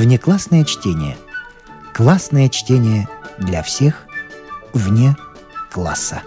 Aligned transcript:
Внеклассное 0.00 0.64
чтение. 0.64 1.18
Классное 1.92 2.48
чтение 2.48 3.06
для 3.36 3.62
всех 3.62 4.06
вне 4.72 5.14
класса. 5.70 6.22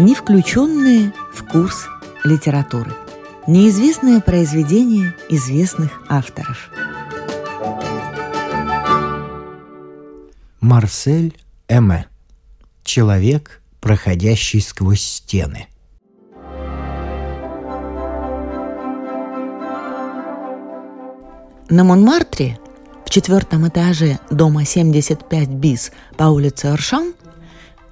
Не 0.00 0.16
включенные 0.16 1.12
в 1.32 1.44
курс 1.44 1.86
литературы. 2.24 2.92
Неизвестные 3.46 4.20
произведения 4.20 5.14
известных 5.28 5.92
авторов. 6.08 6.70
Марсель 10.60 11.40
Эме. 11.68 12.08
Человек, 12.82 13.62
проходящий 13.80 14.60
сквозь 14.60 15.02
стены. 15.02 15.68
На 21.70 21.84
Монмартре, 21.84 22.58
в 23.06 23.10
четвертом 23.10 23.68
этаже 23.68 24.18
дома 24.28 24.64
75 24.64 25.48
БИС 25.50 25.92
по 26.16 26.24
улице 26.24 26.66
Оршан, 26.66 27.14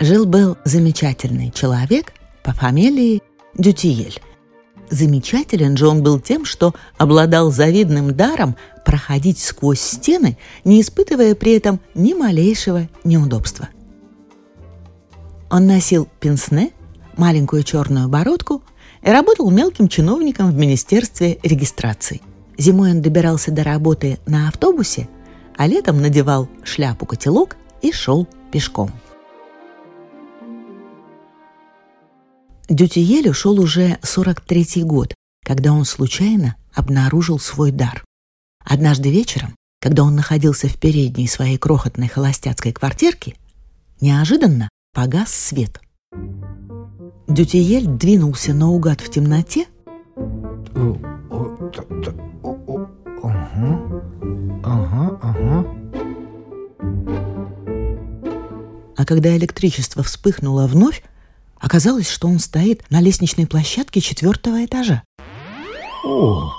жил-был 0.01 0.57
замечательный 0.65 1.53
человек 1.53 2.13
по 2.43 2.53
фамилии 2.53 3.23
Дютиель. 3.57 4.21
Замечателен 4.91 5.77
же 5.77 5.87
он 5.87 6.03
был 6.03 6.19
тем, 6.19 6.45
что 6.45 6.75
обладал 6.97 7.53
завидным 7.53 8.17
даром 8.17 8.57
проходить 8.85 9.39
сквозь 9.39 9.81
стены, 9.81 10.37
не 10.65 10.81
испытывая 10.81 11.37
при 11.37 11.53
этом 11.53 11.79
ни 11.95 12.15
малейшего 12.15 12.89
неудобства. 13.05 13.69
Он 15.51 15.69
носил 15.69 16.09
пенсне, 16.19 16.73
маленькую 17.17 17.63
черную 17.63 18.09
бородку 18.09 18.61
и 19.03 19.09
работал 19.09 19.49
мелким 19.53 19.87
чиновником 19.87 20.51
в 20.51 20.57
Министерстве 20.57 21.39
регистрации. 21.45 22.23
Зимой 22.59 22.91
он 22.91 23.01
добирался 23.01 23.53
до 23.53 23.63
работы 23.63 24.19
на 24.27 24.49
автобусе, 24.49 25.09
а 25.57 25.69
летом 25.69 26.03
надевал 26.03 26.49
шляпу-котелок 26.65 27.57
и 27.83 27.93
шел 27.93 28.29
пешком. 28.51 28.91
Дютиелю 32.69 33.33
шел 33.33 33.59
уже 33.61 33.99
43-й 34.03 34.83
год, 34.83 35.15
когда 35.45 35.73
он 35.73 35.85
случайно 35.85 36.57
обнаружил 36.75 37.39
свой 37.39 37.71
дар. 37.71 38.05
Однажды 38.65 39.11
вечером, 39.11 39.55
когда 39.81 40.03
он 40.03 40.17
находился 40.17 40.69
в 40.69 40.79
передней 40.79 41.29
своей 41.29 41.57
крохотной 41.57 42.09
холостяцкой 42.09 42.73
квартирке, 42.73 43.37
неожиданно 44.01 44.69
погас 44.93 45.33
свет. 45.33 45.81
Дютиель 47.29 47.87
двинулся 47.87 48.53
наугад 48.53 49.01
в 49.01 49.11
темноте 49.11 49.67
когда 59.09 59.35
электричество 59.35 60.03
вспыхнуло 60.03 60.67
вновь, 60.67 61.03
оказалось, 61.59 62.11
что 62.11 62.29
он 62.29 62.39
стоит 62.39 62.85
на 62.91 63.01
лестничной 63.01 63.47
площадке 63.47 64.03
четвертого 64.03 64.67
этажа. 64.67 65.03
О, 66.05 66.53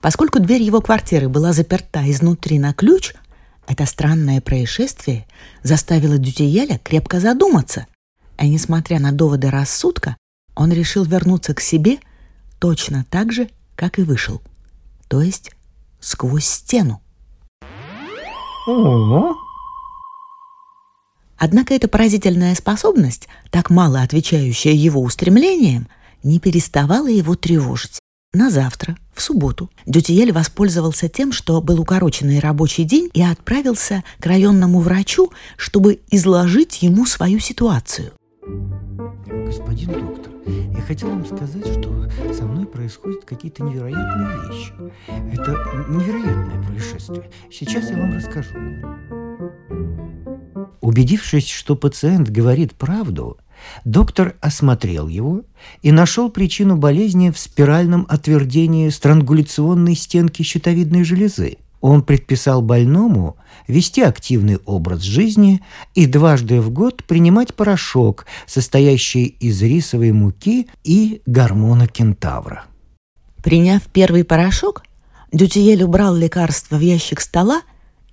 Поскольку 0.00 0.40
дверь 0.40 0.62
его 0.62 0.80
квартиры 0.80 1.28
была 1.28 1.52
заперта 1.52 2.10
изнутри 2.10 2.58
на 2.58 2.72
ключ, 2.72 3.12
это 3.66 3.84
странное 3.84 4.40
происшествие 4.40 5.26
заставило 5.62 6.16
Дютиеля 6.16 6.78
крепко 6.78 7.20
задуматься. 7.20 7.86
А 8.38 8.46
несмотря 8.46 8.98
на 8.98 9.12
доводы 9.12 9.50
рассудка, 9.50 10.16
он 10.54 10.72
решил 10.72 11.04
вернуться 11.04 11.52
к 11.52 11.60
себе 11.60 11.98
точно 12.58 13.04
так 13.10 13.30
же, 13.30 13.50
как 13.76 13.98
и 13.98 14.04
вышел. 14.04 14.40
То 15.06 15.20
есть 15.20 15.50
сквозь 16.00 16.46
стену. 16.46 17.02
о, 18.66 19.34
Однако 21.40 21.72
эта 21.72 21.88
поразительная 21.88 22.54
способность, 22.54 23.26
так 23.50 23.70
мало 23.70 24.02
отвечающая 24.02 24.72
его 24.74 25.00
устремлениям, 25.00 25.88
не 26.22 26.38
переставала 26.38 27.08
его 27.08 27.34
тревожить. 27.34 27.98
На 28.34 28.50
завтра, 28.50 28.94
в 29.14 29.22
субботу, 29.22 29.70
Дютиель 29.86 30.32
воспользовался 30.32 31.08
тем, 31.08 31.32
что 31.32 31.62
был 31.62 31.80
укороченный 31.80 32.40
рабочий 32.40 32.84
день 32.84 33.08
и 33.14 33.22
отправился 33.22 34.04
к 34.18 34.26
районному 34.26 34.80
врачу, 34.80 35.32
чтобы 35.56 36.00
изложить 36.10 36.82
ему 36.82 37.06
свою 37.06 37.38
ситуацию. 37.38 38.12
господин 39.46 39.92
доктор, 39.92 40.32
я 40.46 40.82
хотел 40.82 41.08
вам 41.08 41.24
сказать, 41.24 41.66
что 41.66 42.06
со 42.34 42.44
мной 42.44 42.66
происходят 42.66 43.24
какие-то 43.24 43.62
невероятные 43.62 44.50
вещи. 44.50 44.72
Это 45.32 45.52
невероятное 45.88 46.62
происшествие. 46.66 47.30
Сейчас 47.50 47.90
я 47.90 47.96
вам 47.96 48.14
расскажу. 48.14 48.54
Убедившись, 50.90 51.48
что 51.48 51.76
пациент 51.76 52.30
говорит 52.30 52.74
правду, 52.74 53.38
доктор 53.84 54.34
осмотрел 54.40 55.06
его 55.06 55.42
и 55.82 55.92
нашел 55.92 56.30
причину 56.30 56.76
болезни 56.76 57.30
в 57.30 57.38
спиральном 57.38 58.06
отвердении 58.08 58.88
странгуляционной 58.88 59.94
стенки 59.94 60.42
щитовидной 60.42 61.04
железы. 61.04 61.58
Он 61.80 62.02
предписал 62.02 62.60
больному 62.60 63.36
вести 63.68 64.02
активный 64.02 64.56
образ 64.66 65.02
жизни 65.02 65.62
и 65.94 66.06
дважды 66.06 66.60
в 66.60 66.70
год 66.70 67.04
принимать 67.04 67.54
порошок, 67.54 68.26
состоящий 68.48 69.26
из 69.26 69.62
рисовой 69.62 70.10
муки 70.10 70.66
и 70.82 71.22
гормона 71.24 71.86
кентавра. 71.86 72.64
Приняв 73.44 73.84
первый 73.92 74.24
порошок, 74.24 74.82
Дютиель 75.30 75.84
убрал 75.84 76.16
лекарство 76.16 76.74
в 76.74 76.80
ящик 76.80 77.20
стола 77.20 77.62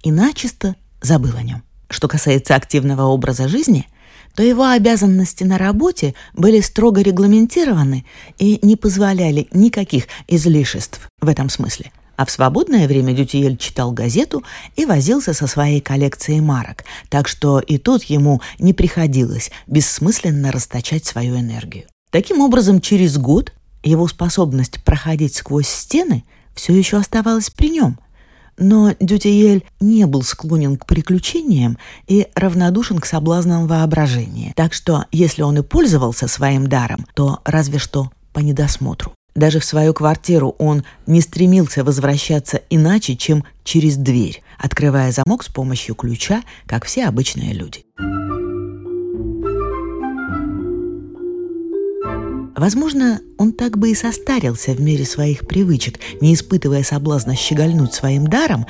и 0.04 0.12
начисто 0.12 0.76
забыл 1.02 1.36
о 1.36 1.42
нем. 1.42 1.64
Что 1.90 2.08
касается 2.08 2.56
активного 2.56 3.04
образа 3.04 3.48
жизни, 3.48 3.88
то 4.36 4.44
его 4.44 4.68
обязанности 4.68 5.44
на 5.44 5.58
работе 5.58 6.14
были 6.34 6.62
строго 6.62 7.02
регламентированы 7.02 8.06
и 8.38 8.60
не 8.62 8.76
позволяли 8.76 9.48
никаких 9.52 10.06
излишеств 10.28 11.10
в 11.22 11.28
этом 11.28 11.50
смысле. 11.50 11.92
А 12.18 12.26
в 12.26 12.32
свободное 12.32 12.88
время 12.88 13.14
Дютиель 13.14 13.58
читал 13.58 13.92
газету 13.92 14.44
и 14.76 14.86
возился 14.86 15.34
со 15.34 15.46
своей 15.46 15.82
коллекцией 15.82 16.40
марок, 16.40 16.84
так 17.10 17.28
что 17.28 17.60
и 17.60 17.78
тут 17.78 18.04
ему 18.04 18.42
не 18.58 18.74
приходилось 18.74 19.52
бессмысленно 19.68 20.52
расточать 20.52 21.06
свою 21.06 21.40
энергию. 21.40 21.86
Таким 22.10 22.42
образом, 22.42 22.82
через 22.82 23.18
год 23.18 23.54
его 23.84 24.08
способность 24.08 24.84
проходить 24.84 25.36
сквозь 25.36 25.68
стены 25.68 26.24
все 26.56 26.74
еще 26.74 26.98
оставалась 26.98 27.52
при 27.52 27.70
нем. 27.70 28.00
Но 28.58 28.94
Дютиель 29.00 29.66
не 29.80 30.06
был 30.06 30.24
склонен 30.24 30.78
к 30.78 30.86
приключениям 30.86 31.78
и 32.08 32.28
равнодушен 32.36 33.00
к 33.00 33.06
соблазнам 33.06 33.68
воображения. 33.68 34.54
Так 34.56 34.74
что, 34.74 35.06
если 35.12 35.44
он 35.44 35.58
и 35.58 35.62
пользовался 35.62 36.28
своим 36.28 36.68
даром, 36.68 37.06
то 37.14 37.40
разве 37.46 37.78
что 37.78 38.12
по 38.34 38.40
недосмотру. 38.40 39.14
Даже 39.36 39.60
в 39.60 39.66
свою 39.66 39.94
квартиру 39.94 40.56
он 40.58 40.84
не 41.06 41.22
стремился 41.22 41.84
возвращаться 41.84 42.62
иначе, 42.72 43.16
чем 43.16 43.44
через 43.64 43.96
дверь, 43.96 44.42
открывая 44.58 45.12
замок 45.12 45.44
с 45.44 45.48
помощью 45.48 45.94
ключа, 45.94 46.42
как 46.66 46.86
все 46.86 47.06
обычные 47.06 47.54
люди. 47.54 47.84
Возможно, 52.58 53.22
он 53.38 53.54
так 53.54 53.78
бы 53.78 53.92
и 53.92 53.96
состарился 53.96 54.72
в 54.74 54.82
мире 54.82 55.06
своих 55.06 55.48
привычек, 55.48 56.00
не 56.22 56.34
испытывая 56.34 56.82
соблазна 56.82 57.36
щегольнуть 57.36 57.94
своим 57.94 58.26
даром, 58.26 58.66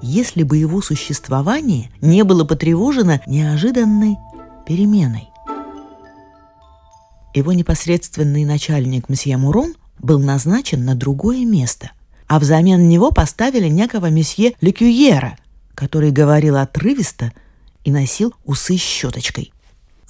если 0.00 0.44
бы 0.44 0.56
его 0.56 0.80
существование 0.80 1.90
не 2.00 2.22
было 2.22 2.44
потревожено 2.44 3.20
неожиданной 3.26 4.16
переменой. 4.64 5.28
Его 7.34 7.52
непосредственный 7.52 8.44
начальник 8.44 9.08
мсье 9.08 9.36
Мурон 9.36 9.74
был 9.98 10.20
назначен 10.20 10.84
на 10.84 10.94
другое 10.94 11.44
место, 11.44 11.90
а 12.28 12.38
взамен 12.38 12.88
него 12.88 13.10
поставили 13.10 13.66
некого 13.66 14.08
месье 14.08 14.52
Лекюера, 14.60 15.36
который 15.74 16.12
говорил 16.12 16.56
отрывисто 16.56 17.32
и 17.82 17.90
носил 17.90 18.34
усы 18.44 18.76
щеточкой. 18.76 19.51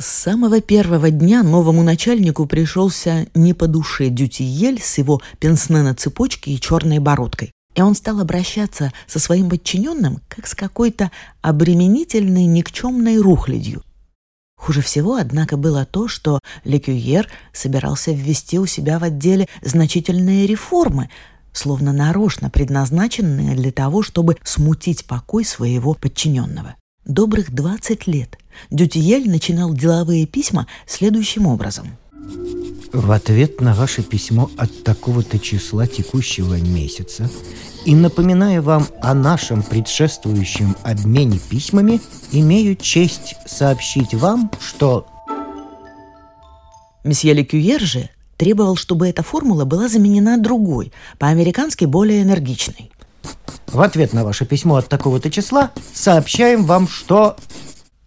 С 0.03 0.07
самого 0.07 0.61
первого 0.61 1.13
дня 1.13 1.45
новому 1.45 1.85
начальнику 1.85 2.45
пришелся 2.47 3.29
не 3.35 3.55
по 3.55 3.69
душе 3.69 4.09
Дютиель 4.09 4.81
с 4.83 4.99
его 4.99 5.23
пенсне 5.39 5.81
на 5.81 5.95
цепочке 5.95 6.51
и 6.51 6.61
черной 6.61 6.99
бородкой. 6.99 7.53
И 7.77 7.83
он 7.83 7.95
стал 7.95 8.19
обращаться 8.19 8.93
со 9.07 9.21
своим 9.21 9.49
подчиненным 9.49 10.19
как 10.27 10.49
с 10.49 10.57
какой-то 10.57 11.13
обременительной 11.41 12.47
никчемной 12.47 13.19
рухлядью. 13.19 13.85
Хуже 14.57 14.81
всего, 14.83 15.15
однако, 15.15 15.57
было 15.57 15.85
то, 15.85 16.09
что 16.09 16.41
Лекюер 16.65 17.29
собирался 17.53 18.11
ввести 18.11 18.59
у 18.59 18.67
себя 18.67 18.99
в 18.99 19.05
отделе 19.05 19.47
значительные 19.63 20.49
реформы, 20.49 21.11
словно 21.53 21.93
нарочно 21.93 22.51
предназначенные 22.51 23.55
для 23.55 23.71
того, 23.71 24.03
чтобы 24.03 24.37
смутить 24.43 25.05
покой 25.05 25.45
своего 25.45 25.95
подчиненного. 25.95 26.75
Добрых 27.05 27.53
20 27.53 28.07
лет 28.07 28.39
Дютиель 28.71 29.29
начинал 29.29 29.75
деловые 29.75 30.25
письма 30.25 30.69
следующим 30.87 31.49
образом. 31.49 31.89
В 32.93 33.11
ответ 33.11 33.61
на 33.61 33.75
ваше 33.75 34.05
письмо 34.05 34.49
от 34.57 34.85
такого-то 34.85 35.41
числа 35.41 35.89
текущего 35.89 36.55
месяца 36.61 37.29
и 37.85 37.97
напоминая 37.97 38.63
вам 38.63 38.87
о 39.01 39.15
нашем 39.15 39.65
предшествующем 39.65 40.77
обмене 40.85 41.41
письмами, 41.51 42.01
имею 42.31 42.77
честь 42.77 43.35
сообщить 43.47 44.15
вам, 44.15 44.49
что... 44.61 45.09
Месье 47.03 47.33
Лекюер 47.33 47.81
же 47.81 48.11
требовал, 48.37 48.77
чтобы 48.77 49.09
эта 49.09 49.25
формула 49.25 49.65
была 49.65 49.89
заменена 49.89 50.37
другой, 50.37 50.93
по-американски 51.19 51.85
более 51.85 52.23
энергичной. 52.23 52.93
В 53.73 53.81
ответ 53.81 54.13
на 54.13 54.23
ваше 54.23 54.45
письмо 54.45 54.77
от 54.77 54.89
такого-то 54.89 55.31
числа 55.31 55.71
сообщаем 55.95 56.65
вам, 56.65 56.87
что... 56.87 57.37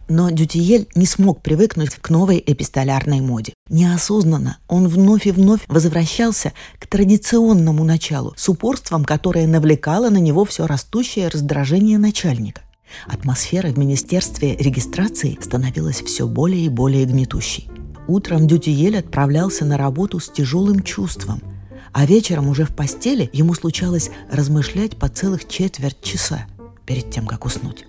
Но 0.08 0.30
Дютиель 0.30 0.88
не 0.94 1.08
смог 1.08 1.42
привыкнуть 1.42 1.96
к 1.96 2.10
новой 2.12 2.44
эпистолярной 2.46 3.22
моде. 3.22 3.54
Неосознанно 3.70 4.60
он 4.68 4.88
вновь 4.88 5.26
и 5.26 5.32
вновь 5.32 5.62
возвращался 5.68 6.54
к 6.78 6.86
традиционному 6.86 7.84
началу 7.84 8.36
с 8.38 8.48
упорством, 8.48 9.04
которое 9.04 9.48
навлекало 9.48 10.12
на 10.12 10.18
него 10.18 10.46
все 10.46 10.68
растущее 10.68 11.30
раздражение 11.30 11.98
начальника. 11.98 12.62
Атмосфера 13.08 13.70
в 13.70 13.80
Министерстве 13.80 14.56
регистрации 14.58 15.40
становилась 15.42 16.02
все 16.02 16.28
более 16.28 16.66
и 16.66 16.70
более 16.70 17.06
гнетущей. 17.06 17.68
Утром 18.08 18.46
Дютиель 18.46 19.00
отправлялся 19.00 19.66
на 19.66 19.80
работу 19.80 20.20
с 20.20 20.30
тяжелым 20.30 20.84
чувством, 20.84 21.42
а 21.96 22.06
вечером 22.06 22.50
уже 22.50 22.66
в 22.66 22.76
постели 22.76 23.30
ему 23.32 23.54
случалось 23.54 24.12
размышлять 24.30 24.98
по 24.98 25.08
целых 25.08 25.48
четверть 25.48 26.02
часа 26.02 26.46
перед 26.86 27.10
тем, 27.10 27.26
как 27.26 27.46
уснуть. 27.46 27.86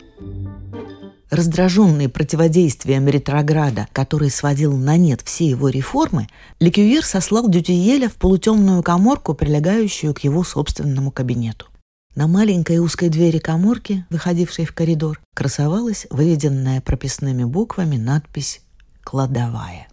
Раздраженный 1.29 2.09
противодействием 2.09 3.09
ретрограда, 3.09 3.89
который 3.93 4.31
сводил 4.31 4.77
на 4.77 4.97
нет 4.97 5.23
все 5.25 5.49
его 5.51 5.71
реформы, 5.71 6.29
Лекюер 6.61 7.05
сослал 7.05 7.49
Дютиеля 7.49 8.09
в 8.09 8.15
полутемную 8.15 8.85
коморку, 8.85 9.35
прилегающую 9.35 10.15
к 10.15 10.21
его 10.21 10.45
собственному 10.45 11.11
кабинету. 11.11 11.67
На 12.15 12.29
маленькой 12.29 12.79
узкой 12.79 13.09
двери 13.09 13.39
коморки, 13.39 14.07
выходившей 14.09 14.67
в 14.67 14.73
коридор, 14.73 15.21
красовалась 15.35 16.07
выведенная 16.11 16.81
прописными 16.81 17.43
буквами 17.43 17.97
надпись 17.97 18.61
«Кладовая». 19.03 19.89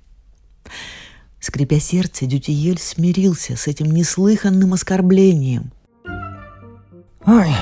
Скрипя 1.44 1.78
сердце, 1.78 2.26
Дютиель 2.26 2.80
смирился 2.80 3.58
с 3.58 3.68
этим 3.68 3.92
неслыханным 3.92 4.72
оскорблением. 4.72 5.74
Ой, 7.26 7.54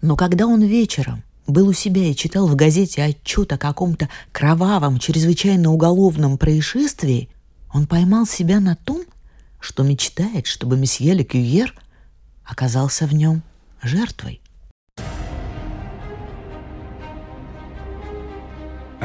Но 0.00 0.16
когда 0.16 0.46
он 0.46 0.62
вечером 0.62 1.22
был 1.46 1.68
у 1.68 1.74
себя 1.74 2.06
и 2.06 2.16
читал 2.16 2.46
в 2.46 2.56
газете 2.56 3.02
отчет 3.02 3.52
о 3.52 3.58
каком-то 3.58 4.08
кровавом, 4.32 4.98
чрезвычайно 4.98 5.70
уголовном 5.70 6.38
происшествии, 6.38 7.28
он 7.70 7.86
поймал 7.86 8.24
себя 8.24 8.58
на 8.58 8.76
том, 8.76 9.02
что 9.60 9.82
мечтает, 9.82 10.46
чтобы 10.46 10.78
месье 10.78 11.12
Лекюер 11.12 11.74
оказался 12.46 13.06
в 13.06 13.12
нем 13.12 13.42
жертвой. 13.82 14.40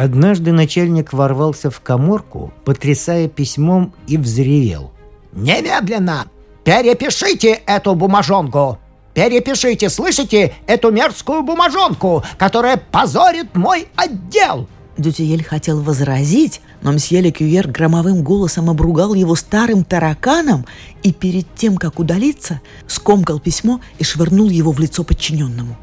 Однажды 0.02 0.52
начальник 0.52 1.14
ворвался 1.14 1.70
в 1.70 1.80
коморку, 1.80 2.52
потрясая 2.66 3.28
письмом 3.28 3.94
и 4.08 4.18
взревел. 4.18 4.92
«Немедленно! 5.32 6.26
Перепишите 6.64 7.62
эту 7.68 7.94
бумажонку! 7.94 8.80
Перепишите, 9.14 9.92
слышите, 9.92 10.56
эту 10.66 10.90
мерзкую 10.90 11.44
бумажонку, 11.44 12.24
которая 12.40 12.78
позорит 12.78 13.56
мой 13.56 13.90
отдел!» 13.96 14.68
Дютиель 14.98 15.44
хотел 15.44 15.80
возразить, 15.84 16.62
но 16.82 16.94
мсье 16.94 17.22
Лекюер 17.22 17.68
громовым 17.68 18.24
голосом 18.24 18.72
обругал 18.72 19.14
его 19.14 19.36
старым 19.36 19.84
тараканом 19.84 20.66
и 21.04 21.14
перед 21.14 21.46
тем, 21.54 21.78
как 21.78 22.00
удалиться, 22.00 22.60
скомкал 22.88 23.40
письмо 23.40 23.82
и 24.00 24.04
швырнул 24.04 24.50
его 24.50 24.72
в 24.72 24.80
лицо 24.80 25.04
подчиненному. 25.04 25.78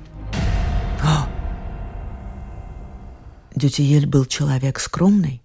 Дютиель 3.59 4.07
был 4.07 4.25
человек 4.25 4.79
скромный, 4.79 5.43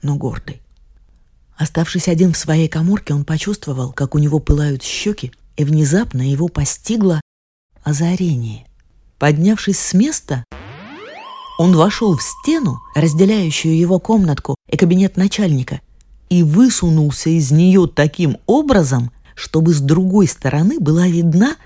но 0.00 0.16
гордый. 0.16 0.62
Оставшись 1.56 2.08
один 2.08 2.32
в 2.32 2.38
своей 2.38 2.68
коморке, 2.68 3.12
он 3.12 3.24
почувствовал, 3.24 3.92
как 3.92 4.14
у 4.14 4.18
него 4.18 4.38
пылают 4.38 4.82
щеки, 4.82 5.32
и 5.56 5.64
внезапно 5.64 6.22
его 6.22 6.46
постигло 6.46 7.20
озарение. 7.82 8.66
Поднявшись 9.18 9.80
с 9.80 9.92
места, 9.92 10.44
он 11.58 11.74
вошел 11.74 12.16
в 12.16 12.22
стену, 12.22 12.78
разделяющую 12.94 13.76
его 13.76 13.98
комнатку 13.98 14.54
и 14.70 14.76
кабинет 14.76 15.16
начальника, 15.16 15.80
и 16.30 16.44
высунулся 16.44 17.30
из 17.30 17.50
нее 17.50 17.88
таким 17.88 18.36
образом, 18.46 19.10
чтобы 19.34 19.74
с 19.74 19.80
другой 19.80 20.28
стороны 20.28 20.78
была 20.78 21.08
видна 21.08 21.56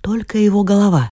только 0.00 0.38
его 0.38 0.64
голова. 0.64 1.10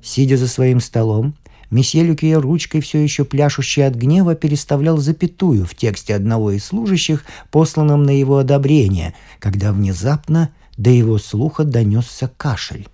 Сидя 0.00 0.36
за 0.36 0.46
своим 0.46 0.78
столом, 0.78 1.34
месье 1.70 2.02
Люкье 2.02 2.38
ручкой, 2.38 2.80
все 2.80 2.98
еще 3.02 3.24
пляшущей 3.24 3.86
от 3.86 3.94
гнева, 3.94 4.34
переставлял 4.34 4.98
запятую 4.98 5.66
в 5.66 5.74
тексте 5.74 6.14
одного 6.14 6.52
из 6.52 6.64
служащих, 6.64 7.24
посланном 7.50 8.04
на 8.04 8.10
его 8.10 8.38
одобрение, 8.38 9.14
когда 9.38 9.72
внезапно 9.72 10.50
до 10.76 10.90
его 10.90 11.18
слуха 11.18 11.64
донесся 11.64 12.30
кашель. 12.36 12.86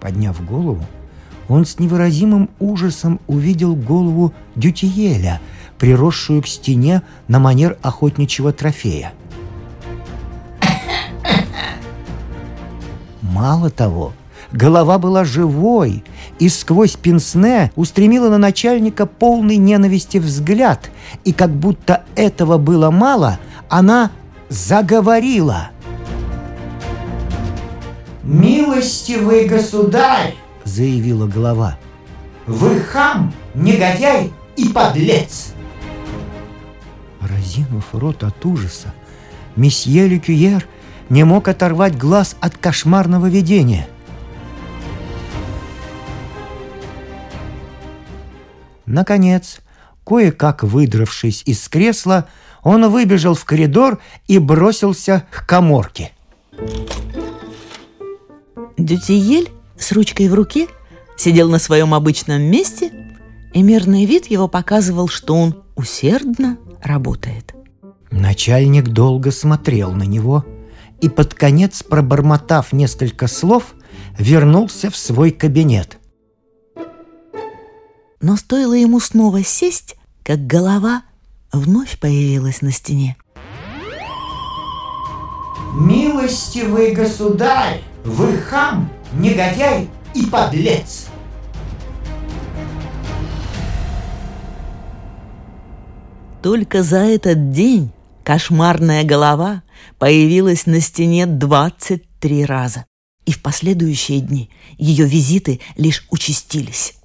Подняв 0.00 0.44
голову, 0.44 0.84
он 1.48 1.64
с 1.64 1.78
невыразимым 1.78 2.50
ужасом 2.58 3.20
увидел 3.26 3.74
голову 3.74 4.34
Дютиеля, 4.54 5.40
приросшую 5.78 6.42
к 6.42 6.46
стене 6.46 7.02
на 7.26 7.38
манер 7.38 7.78
охотничьего 7.82 8.52
трофея. 8.52 9.12
Мало 13.22 13.70
того, 13.70 14.12
голова 14.52 14.98
была 14.98 15.24
живой 15.24 16.04
и 16.38 16.48
сквозь 16.48 16.96
пенсне 16.96 17.72
устремила 17.76 18.28
на 18.28 18.38
начальника 18.38 19.06
полный 19.06 19.56
ненависти 19.56 20.18
взгляд, 20.18 20.90
и 21.24 21.32
как 21.32 21.50
будто 21.50 22.04
этого 22.16 22.58
было 22.58 22.90
мало, 22.90 23.38
она 23.68 24.10
заговорила. 24.48 25.70
«Милостивый 28.22 29.46
государь!»— 29.46 30.34
заявила 30.64 31.26
голова. 31.26 31.78
«Вы 32.46 32.80
хам, 32.80 33.32
негодяй 33.54 34.32
и 34.56 34.68
подлец!» 34.68 35.54
Разинув 37.20 37.84
рот 37.92 38.24
от 38.24 38.44
ужаса, 38.44 38.92
месье 39.56 40.06
Люкюер 40.06 40.66
не 41.08 41.24
мог 41.24 41.48
оторвать 41.48 41.96
глаз 41.96 42.36
от 42.40 42.56
кошмарного 42.56 43.26
видения. 43.26 43.88
Наконец, 48.88 49.60
кое-как 50.06 50.62
выдравшись 50.62 51.42
из 51.44 51.68
кресла, 51.68 52.26
он 52.62 52.90
выбежал 52.90 53.34
в 53.34 53.44
коридор 53.44 54.00
и 54.26 54.38
бросился 54.38 55.24
к 55.30 55.46
коморке. 55.46 56.12
Дютиель 58.78 59.50
с 59.78 59.92
ручкой 59.92 60.28
в 60.30 60.34
руке 60.34 60.68
сидел 61.18 61.50
на 61.50 61.58
своем 61.58 61.92
обычном 61.92 62.40
месте, 62.40 62.90
и 63.52 63.62
мирный 63.62 64.06
вид 64.06 64.26
его 64.30 64.48
показывал, 64.48 65.08
что 65.08 65.34
он 65.34 65.62
усердно 65.76 66.56
работает. 66.82 67.54
Начальник 68.10 68.88
долго 68.88 69.30
смотрел 69.30 69.92
на 69.92 70.04
него 70.04 70.46
и 71.02 71.10
под 71.10 71.34
конец, 71.34 71.82
пробормотав 71.82 72.72
несколько 72.72 73.26
слов, 73.26 73.74
вернулся 74.18 74.90
в 74.90 74.96
свой 74.96 75.30
кабинет. 75.30 75.97
Но 78.20 78.36
стоило 78.36 78.74
ему 78.74 78.98
снова 79.00 79.44
сесть, 79.44 79.96
как 80.24 80.46
голова 80.46 81.02
вновь 81.52 81.98
появилась 81.98 82.62
на 82.62 82.72
стене. 82.72 83.16
«Милостивый 85.74 86.92
государь, 86.92 87.82
вы 88.04 88.36
хам, 88.38 88.90
негодяй 89.12 89.88
и 90.14 90.26
подлец!» 90.26 91.06
Только 96.42 96.82
за 96.82 96.98
этот 96.98 97.52
день 97.52 97.92
кошмарная 98.24 99.04
голова 99.04 99.62
появилась 99.98 100.66
на 100.66 100.80
стене 100.80 101.26
23 101.26 102.44
раза. 102.44 102.86
И 103.26 103.32
в 103.32 103.42
последующие 103.42 104.20
дни 104.20 104.50
ее 104.78 105.04
визиты 105.04 105.60
лишь 105.76 106.06
участились. 106.10 106.97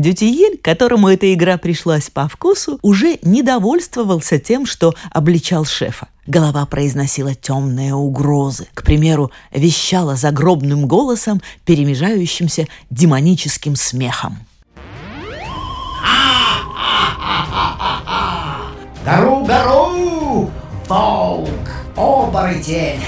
Дютиель, 0.00 0.58
которому 0.58 1.08
эта 1.08 1.32
игра 1.32 1.56
пришлась 1.58 2.10
по 2.10 2.28
вкусу, 2.28 2.78
уже 2.82 3.18
не 3.22 3.42
довольствовался 3.42 4.38
тем, 4.38 4.66
что 4.66 4.94
обличал 5.10 5.64
шефа. 5.64 6.08
Голова 6.26 6.66
произносила 6.66 7.34
темные 7.34 7.94
угрозы. 7.94 8.66
К 8.74 8.82
примеру, 8.82 9.30
вещала 9.52 10.16
загробным 10.16 10.86
голосом, 10.86 11.40
перемежающимся 11.64 12.66
демоническим 12.90 13.76
смехом. 13.76 14.38
Гару, 19.04 19.44
гару! 19.44 20.50
Волк! 20.86 21.48
оборотень. 21.98 23.00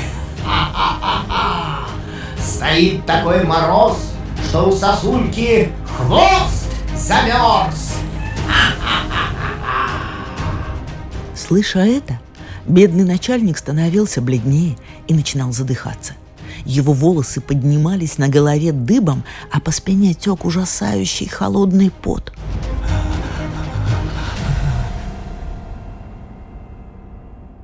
Стоит 2.39 3.07
такой 3.07 3.45
мороз, 3.45 3.97
что 4.49 4.69
у 4.69 4.73
сосульки 4.73 5.71
хвост 5.97 6.60
замерз. 7.01 7.95
Слыша 11.35 11.81
это, 11.81 12.21
бедный 12.67 13.05
начальник 13.05 13.59
становился 13.59 14.21
бледнее 14.21 14.77
и 15.09 15.15
начинал 15.15 15.53
задыхаться. 15.53 16.15
Его 16.65 16.93
волосы 16.93 17.41
поднимались 17.41 18.19
на 18.19 18.29
голове 18.29 18.73
дыбом, 18.73 19.25
а 19.51 19.61
по 19.61 19.71
спине 19.71 20.13
тек 20.15 20.45
ужасающий 20.45 21.27
холодный 21.27 21.91
пот. 21.91 22.33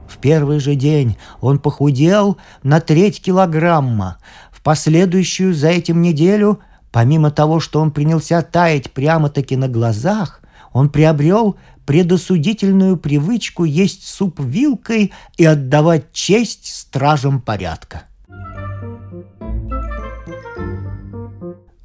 В 0.09 0.19
первый 0.19 0.61
же 0.61 0.75
день 0.75 1.19
он 1.41 1.59
похудел 1.59 2.39
на 2.63 2.81
треть 2.81 3.21
килограмма. 3.21 4.17
В 4.51 4.63
последующую 4.63 5.55
за 5.55 5.69
этим 5.69 6.01
неделю, 6.01 6.61
помимо 6.97 7.31
того, 7.31 7.61
что 7.61 7.83
он 7.83 7.91
принялся 7.91 8.41
таять 8.41 8.91
прямо-таки 8.91 9.55
на 9.55 9.69
глазах, 9.69 10.41
он 10.73 10.89
приобрел 10.89 11.57
предосудительную 11.85 12.97
привычку 12.97 13.65
есть 13.65 14.07
суп 14.07 14.41
вилкой 14.41 15.13
и 15.37 15.45
отдавать 15.45 16.11
честь 16.13 16.75
стражам 16.75 17.43
порядка. 17.43 18.05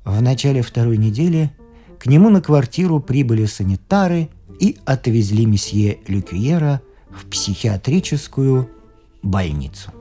В 0.06 0.22
начале 0.22 0.62
второй 0.62 0.96
недели 0.96 1.52
к 2.00 2.06
нему 2.06 2.30
на 2.30 2.42
квартиру 2.42 3.02
прибыли 3.02 3.48
санитары 3.48 4.30
и 4.62 4.78
отвезли 4.86 5.46
месье 5.46 6.00
Люкьера 6.08 6.82
в 7.10 7.26
психиатрическую 7.26 8.70
больницу. 9.22 9.92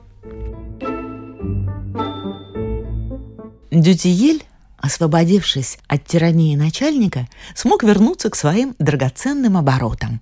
Дютиель, 3.72 4.44
освободившись 4.80 5.78
от 5.86 6.04
тирании 6.06 6.56
начальника, 6.56 7.28
смог 7.54 7.82
вернуться 7.82 8.30
к 8.30 8.36
своим 8.36 8.74
драгоценным 8.78 9.56
оборотам. 9.56 10.20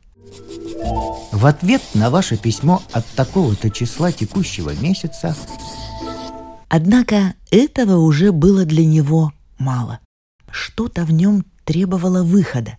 В 1.33 1.47
ответ 1.47 1.83
на 1.95 2.11
ваше 2.11 2.37
письмо 2.37 2.83
от 2.93 3.07
такого-то 3.07 3.71
числа 3.71 4.12
текущего 4.12 4.71
месяца 4.75 5.37
Однако 6.69 7.35
этого 7.50 7.99
уже 7.99 8.31
было 8.31 8.65
для 8.65 8.85
него 8.85 9.33
мало. 9.59 10.00
Что-то 10.50 11.05
в 11.05 11.12
нем 11.12 11.45
требовало 11.65 12.23
выхода. 12.23 12.77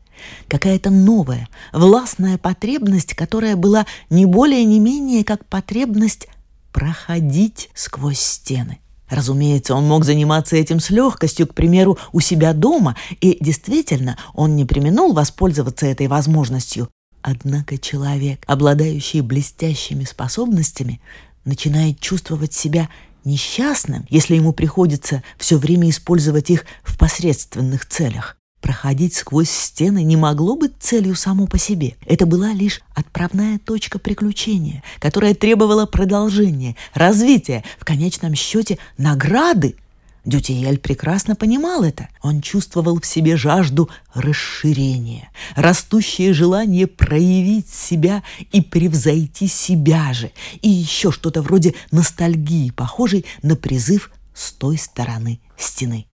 Какая-то 0.47 0.89
новая, 0.89 1.47
властная 1.71 2.37
потребность, 2.37 3.13
которая 3.13 3.55
была 3.55 3.85
не 4.09 4.25
более 4.25 4.63
не 4.65 4.79
менее 4.79 5.23
как 5.23 5.45
потребность 5.45 6.27
проходить 6.71 7.69
сквозь 7.73 8.19
стены. 8.19 8.79
Разумеется, 9.09 9.75
он 9.75 9.87
мог 9.87 10.05
заниматься 10.05 10.55
этим 10.55 10.79
с 10.79 10.89
легкостью, 10.89 11.47
к 11.47 11.53
примеру, 11.53 11.97
у 12.11 12.19
себя 12.19 12.53
дома, 12.53 12.95
и 13.21 13.37
действительно, 13.39 14.17
он 14.33 14.55
не 14.55 14.65
применул 14.65 15.13
воспользоваться 15.13 15.85
этой 15.87 16.07
возможностью. 16.07 16.89
Однако 17.21 17.77
человек, 17.77 18.43
обладающий 18.47 19.21
блестящими 19.21 20.03
способностями, 20.03 21.01
начинает 21.43 21.99
чувствовать 21.99 22.53
себя 22.53 22.89
несчастным, 23.25 24.05
если 24.09 24.35
ему 24.35 24.53
приходится 24.53 25.23
все 25.37 25.57
время 25.57 25.89
использовать 25.89 26.49
их 26.49 26.65
в 26.83 26.97
посредственных 26.97 27.85
целях. 27.85 28.38
Проходить 28.61 29.15
сквозь 29.15 29.49
стены 29.49 30.03
не 30.03 30.17
могло 30.17 30.55
быть 30.55 30.73
целью 30.79 31.15
само 31.15 31.47
по 31.47 31.57
себе. 31.57 31.95
Это 32.05 32.25
была 32.25 32.53
лишь 32.53 32.81
отправная 32.93 33.59
точка 33.59 33.99
приключения, 33.99 34.83
которая 34.99 35.33
требовала 35.33 35.85
продолжения, 35.85 36.75
развития, 36.93 37.63
в 37.79 37.85
конечном 37.85 38.35
счете 38.35 38.77
награды– 38.97 39.75
Дютиель 40.25 40.77
прекрасно 40.77 41.35
понимал 41.35 41.83
это. 41.83 42.09
Он 42.21 42.41
чувствовал 42.41 42.99
в 42.99 43.05
себе 43.05 43.37
жажду 43.37 43.89
расширения, 44.13 45.31
растущее 45.55 46.33
желание 46.33 46.87
проявить 46.87 47.69
себя 47.69 48.23
и 48.51 48.61
превзойти 48.61 49.47
себя 49.47 50.13
же, 50.13 50.31
и 50.61 50.69
еще 50.69 51.11
что-то 51.11 51.41
вроде 51.41 51.73
ностальгии, 51.91 52.71
похожей 52.71 53.25
на 53.41 53.55
призыв 53.55 54.11
с 54.33 54.51
той 54.51 54.77
стороны 54.77 55.39
стены. 55.57 56.05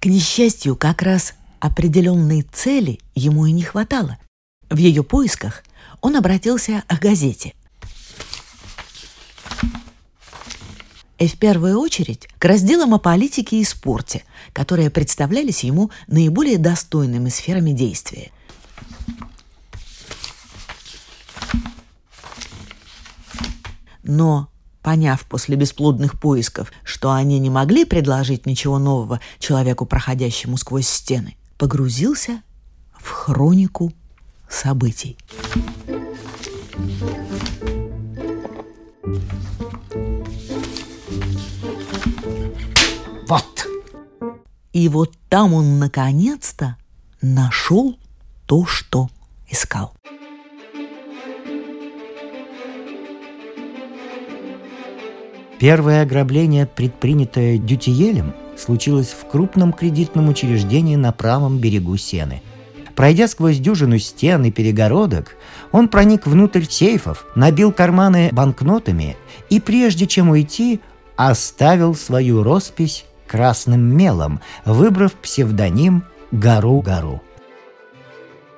К 0.00 0.06
несчастью, 0.06 0.76
как 0.76 1.02
раз 1.02 1.34
определенной 1.64 2.42
цели 2.42 3.00
ему 3.14 3.46
и 3.46 3.52
не 3.52 3.62
хватало. 3.62 4.18
В 4.70 4.76
ее 4.76 5.02
поисках 5.02 5.62
он 6.00 6.16
обратился 6.16 6.84
к 6.88 6.98
газете– 7.00 7.54
и 11.18 11.28
в 11.28 11.38
первую 11.38 11.78
очередь 11.78 12.28
к 12.38 12.44
разделам 12.44 12.92
о 12.92 12.98
политике 12.98 13.58
и 13.58 13.64
спорте, 13.64 14.24
которые 14.52 14.90
представлялись 14.90 15.64
ему 15.64 15.90
наиболее 16.06 16.58
достойными 16.58 17.28
сферами 17.30 17.70
действия. 17.70 18.30
Но, 24.02 24.48
поняв 24.82 25.24
после 25.26 25.56
бесплодных 25.56 26.20
поисков, 26.20 26.72
что 26.84 27.12
они 27.12 27.38
не 27.38 27.48
могли 27.48 27.86
предложить 27.86 28.44
ничего 28.44 28.78
нового 28.78 29.20
человеку, 29.38 29.86
проходящему 29.86 30.58
сквозь 30.58 30.88
стены, 30.88 31.36
погрузился 31.56 32.42
в 32.92 33.08
хронику 33.08 33.92
событий. 34.48 35.16
Вот. 43.28 43.66
И 44.72 44.88
вот 44.88 45.16
там 45.28 45.54
он 45.54 45.78
наконец-то 45.78 46.76
нашел 47.20 47.98
то, 48.46 48.66
что 48.66 49.08
искал. 49.48 49.94
Первое 55.58 56.02
ограбление, 56.02 56.66
предпринятое 56.66 57.56
Дютиелем, 57.58 58.34
случилось 58.56 59.08
в 59.08 59.26
крупном 59.26 59.72
кредитном 59.72 60.28
учреждении 60.28 60.96
на 60.96 61.12
правом 61.12 61.58
берегу 61.58 61.96
Сены. 61.96 62.42
Пройдя 62.94 63.26
сквозь 63.26 63.58
дюжину 63.58 63.98
стен 63.98 64.44
и 64.44 64.50
перегородок, 64.50 65.36
он 65.72 65.88
проник 65.88 66.26
внутрь 66.26 66.64
сейфов, 66.68 67.26
набил 67.34 67.72
карманы 67.72 68.30
банкнотами 68.32 69.16
и, 69.50 69.60
прежде 69.60 70.06
чем 70.06 70.30
уйти, 70.30 70.80
оставил 71.16 71.94
свою 71.94 72.42
роспись 72.42 73.04
красным 73.26 73.96
мелом, 73.96 74.40
выбрав 74.64 75.12
псевдоним 75.14 76.04
Гару-Гару. 76.30 77.20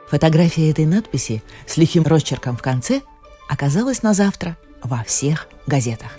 Фотография 0.09 0.71
этой 0.71 0.87
надписи 0.87 1.43
с 1.67 1.77
лихим 1.77 2.05
росчерком 2.05 2.57
в 2.57 2.63
конце 2.63 3.01
оказалась 3.49 4.03
на 4.03 4.15
завтра 4.15 4.57
во 4.83 5.03
всех 5.05 5.49
газетах. 5.67 6.11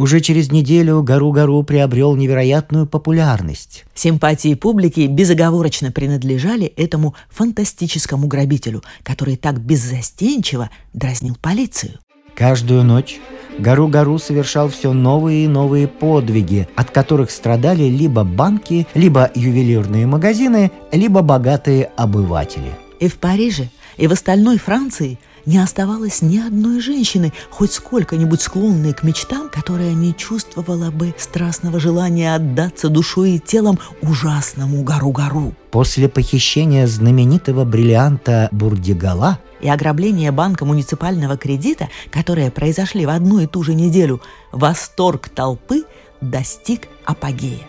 Уже 0.00 0.20
через 0.20 0.50
неделю 0.50 1.02
Гару-Гару 1.02 1.62
приобрел 1.62 2.16
невероятную 2.16 2.86
популярность. 2.86 3.84
Симпатии 3.92 4.54
публики 4.54 5.00
безоговорочно 5.00 5.92
принадлежали 5.92 6.64
этому 6.64 7.14
фантастическому 7.28 8.26
грабителю, 8.26 8.82
который 9.02 9.36
так 9.36 9.60
беззастенчиво 9.60 10.70
дразнил 10.94 11.36
полицию. 11.38 11.98
Каждую 12.34 12.82
ночь 12.82 13.20
Гару-Гару 13.58 14.18
совершал 14.18 14.70
все 14.70 14.94
новые 14.94 15.44
и 15.44 15.48
новые 15.48 15.86
подвиги, 15.86 16.66
от 16.76 16.90
которых 16.90 17.30
страдали 17.30 17.84
либо 17.84 18.24
банки, 18.24 18.86
либо 18.94 19.30
ювелирные 19.34 20.06
магазины, 20.06 20.70
либо 20.92 21.20
богатые 21.20 21.90
обыватели. 21.98 22.72
И 23.00 23.08
в 23.08 23.18
Париже, 23.18 23.68
и 23.98 24.06
в 24.06 24.12
остальной 24.12 24.56
Франции 24.56 25.18
не 25.46 25.58
оставалось 25.58 26.22
ни 26.22 26.38
одной 26.38 26.80
женщины, 26.80 27.32
хоть 27.50 27.72
сколько-нибудь 27.72 28.40
склонной 28.40 28.92
к 28.92 29.02
мечтам, 29.02 29.48
которая 29.48 29.92
не 29.92 30.14
чувствовала 30.14 30.90
бы 30.90 31.14
страстного 31.18 31.80
желания 31.80 32.34
отдаться 32.34 32.88
душой 32.88 33.32
и 33.32 33.38
телом 33.38 33.78
ужасному 34.02 34.82
Гару-Гару. 34.82 35.54
После 35.70 36.08
похищения 36.08 36.86
знаменитого 36.86 37.64
бриллианта 37.64 38.48
Бурдигала 38.52 39.38
и 39.60 39.68
ограбления 39.68 40.32
банка 40.32 40.64
муниципального 40.64 41.36
кредита, 41.36 41.88
которые 42.10 42.50
произошли 42.50 43.06
в 43.06 43.10
одну 43.10 43.40
и 43.40 43.46
ту 43.46 43.62
же 43.62 43.74
неделю, 43.74 44.20
восторг 44.52 45.28
толпы 45.28 45.84
достиг 46.20 46.88
апогея. 47.04 47.60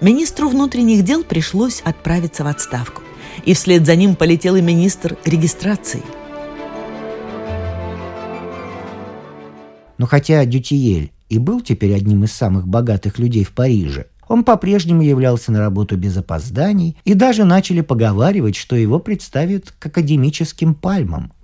Министру 0.00 0.48
внутренних 0.48 1.04
дел 1.04 1.24
пришлось 1.24 1.82
отправиться 1.82 2.42
в 2.42 2.46
отставку. 2.46 3.02
И 3.44 3.54
вслед 3.54 3.86
за 3.86 3.96
ним 3.96 4.16
полетел 4.16 4.56
и 4.56 4.62
министр 4.62 5.16
регистрации. 5.24 6.02
Но 10.00 10.06
хотя 10.06 10.46
Дютиель 10.46 11.12
и 11.28 11.36
был 11.36 11.60
теперь 11.60 11.94
одним 11.94 12.24
из 12.24 12.32
самых 12.32 12.66
богатых 12.66 13.18
людей 13.18 13.44
в 13.44 13.52
Париже, 13.52 14.06
он 14.28 14.44
по-прежнему 14.44 15.02
являлся 15.02 15.52
на 15.52 15.60
работу 15.60 15.98
без 15.98 16.16
опозданий, 16.16 16.96
и 17.04 17.12
даже 17.12 17.44
начали 17.44 17.82
поговаривать, 17.82 18.56
что 18.56 18.76
его 18.76 18.98
представят 18.98 19.74
к 19.78 19.84
академическим 19.84 20.74
пальмам. 20.74 21.34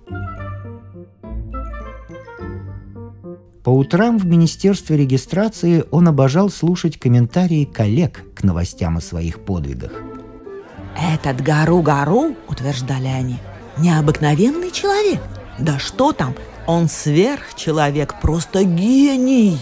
По 3.63 3.69
утрам 3.69 4.17
в 4.17 4.25
Министерстве 4.25 4.97
регистрации 4.97 5.83
он 5.91 6.07
обожал 6.07 6.49
слушать 6.49 6.97
комментарии 6.97 7.63
коллег 7.63 8.23
к 8.33 8.43
новостям 8.43 8.97
о 8.97 9.01
своих 9.01 9.39
подвигах. 9.41 9.91
«Этот 11.13 11.43
Гару-Гару,— 11.43 12.35
утверждали 12.47 13.05
они,— 13.05 13.37
необыкновенный 13.77 14.71
человек. 14.71 15.21
Да 15.59 15.79
что 15.79 16.13
там, 16.13 16.35
он 16.65 16.87
сверхчеловек, 16.87 18.19
просто 18.21 18.63
гений!» 18.63 19.59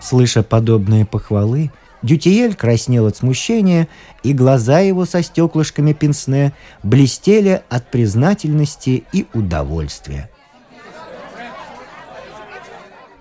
Слыша 0.00 0.42
подобные 0.42 1.04
похвалы, 1.04 1.70
Дютиель 2.02 2.54
краснел 2.54 3.06
от 3.06 3.16
смущения, 3.16 3.88
и 4.22 4.32
глаза 4.32 4.80
его 4.80 5.04
со 5.04 5.22
стеклышками 5.22 5.92
пенсне 5.92 6.52
блестели 6.82 7.62
от 7.68 7.90
признательности 7.90 9.04
и 9.12 9.26
удовольствия. 9.34 10.30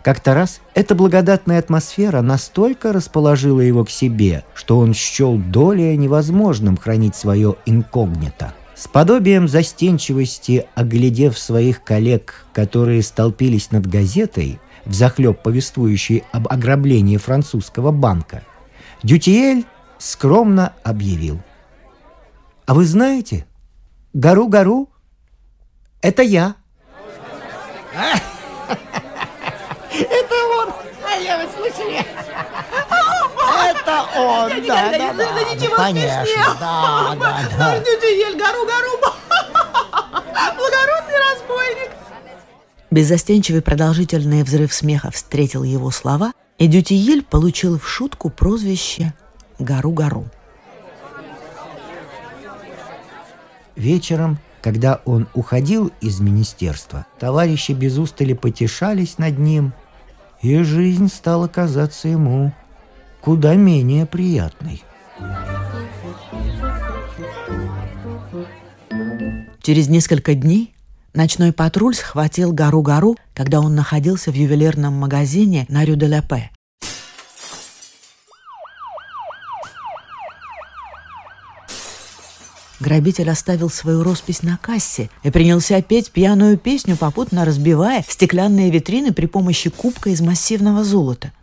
Как-то 0.02 0.34
раз 0.34 0.62
эта 0.76 0.96
благодатная 0.96 1.60
атмосфера 1.60 2.22
настолько 2.22 2.94
расположила 2.94 3.60
его 3.60 3.84
к 3.84 3.90
себе, 3.90 4.46
что 4.54 4.80
он 4.80 4.94
счел 4.94 5.38
долее 5.38 5.98
невозможным 5.98 6.78
хранить 6.78 7.16
свое 7.16 7.56
инкогнито. 7.66 8.54
С 8.80 8.88
подобием 8.88 9.50
застенчивости, 9.50 10.66
оглядев 10.74 11.38
своих 11.38 11.84
коллег, 11.84 12.46
которые 12.54 13.04
столпились 13.04 13.72
над 13.72 13.86
газетой, 13.86 14.62
взахлеб 14.86 15.44
повествующей 15.44 16.24
об 16.32 16.48
ограблении 16.48 17.18
французского 17.18 17.92
банка, 17.92 18.42
Дютиель 19.04 19.66
скромно 19.98 20.72
объявил. 20.86 21.42
«А 22.68 22.74
вы 22.74 22.86
знаете, 22.86 23.46
Гару-Гару— 24.14 24.90
это 26.02 26.22
я!» 26.22 26.56
Это 29.92 30.36
он! 30.58 30.70
А 31.06 31.18
я 31.22 31.44
вы 31.44 31.52
слышали? 31.52 32.00
Это 33.50 34.06
он, 34.16 34.66
да, 34.68 34.92
да, 34.92 35.14
да. 35.18 35.54
ничего 35.54 35.76
Конечно, 35.76 36.58
да, 36.60 37.16
да, 37.20 37.40
да. 37.58 37.76
Ель, 37.76 38.38
гору-гору! 38.38 39.00
Благородный 40.58 41.16
разбойник! 41.32 41.92
Беззастенчивый 42.92 43.62
продолжительный 43.62 44.44
взрыв 44.44 44.74
смеха 44.74 45.12
встретил 45.12 45.64
его 45.64 45.92
слова, 45.92 46.34
и 46.58 46.68
Дютиель 46.68 47.24
получил 47.24 47.80
в 47.80 47.88
шутку 47.88 48.30
прозвище 48.30 49.14
«Гару-гару». 49.60 50.26
Вечером, 53.76 54.40
когда 54.62 55.02
он 55.06 55.28
уходил 55.34 55.92
из 56.02 56.20
министерства, 56.20 57.06
товарищи 57.18 57.72
без 57.72 57.98
устали 57.98 58.34
потешались 58.34 59.18
над 59.18 59.40
ним, 59.40 59.72
и 60.42 60.62
жизнь 60.64 61.08
стала 61.08 61.48
казаться 61.48 62.10
ему 62.10 62.54
куда 63.22 63.56
менее 63.56 64.06
приятной. 64.06 64.84
Через 69.62 69.88
несколько 69.88 70.36
дней 70.36 70.74
ночной 71.14 71.52
патруль 71.52 71.96
схватил 71.96 72.54
Гару-Гару, 72.54 73.18
когда 73.34 73.60
он 73.60 73.76
находился 73.76 74.32
в 74.32 74.36
ювелирном 74.36 74.94
магазине 74.94 75.66
на 75.70 75.86
Рю-де-Лепе. 75.86 76.50
Грабитель 82.80 83.30
оставил 83.30 83.70
свою 83.70 84.04
роспись 84.04 84.42
на 84.42 84.58
кассе 84.58 85.10
и 85.24 85.30
принялся 85.30 85.82
петь 85.82 86.12
пьяную 86.12 86.58
песню, 86.58 86.96
попутно 86.96 87.44
разбивая 87.44 88.06
стеклянные 88.08 88.72
витрины 88.72 89.12
при 89.12 89.26
помощи 89.26 89.70
кубка 89.70 90.12
из 90.12 90.22
массивного 90.22 90.86
золота. 90.86 91.34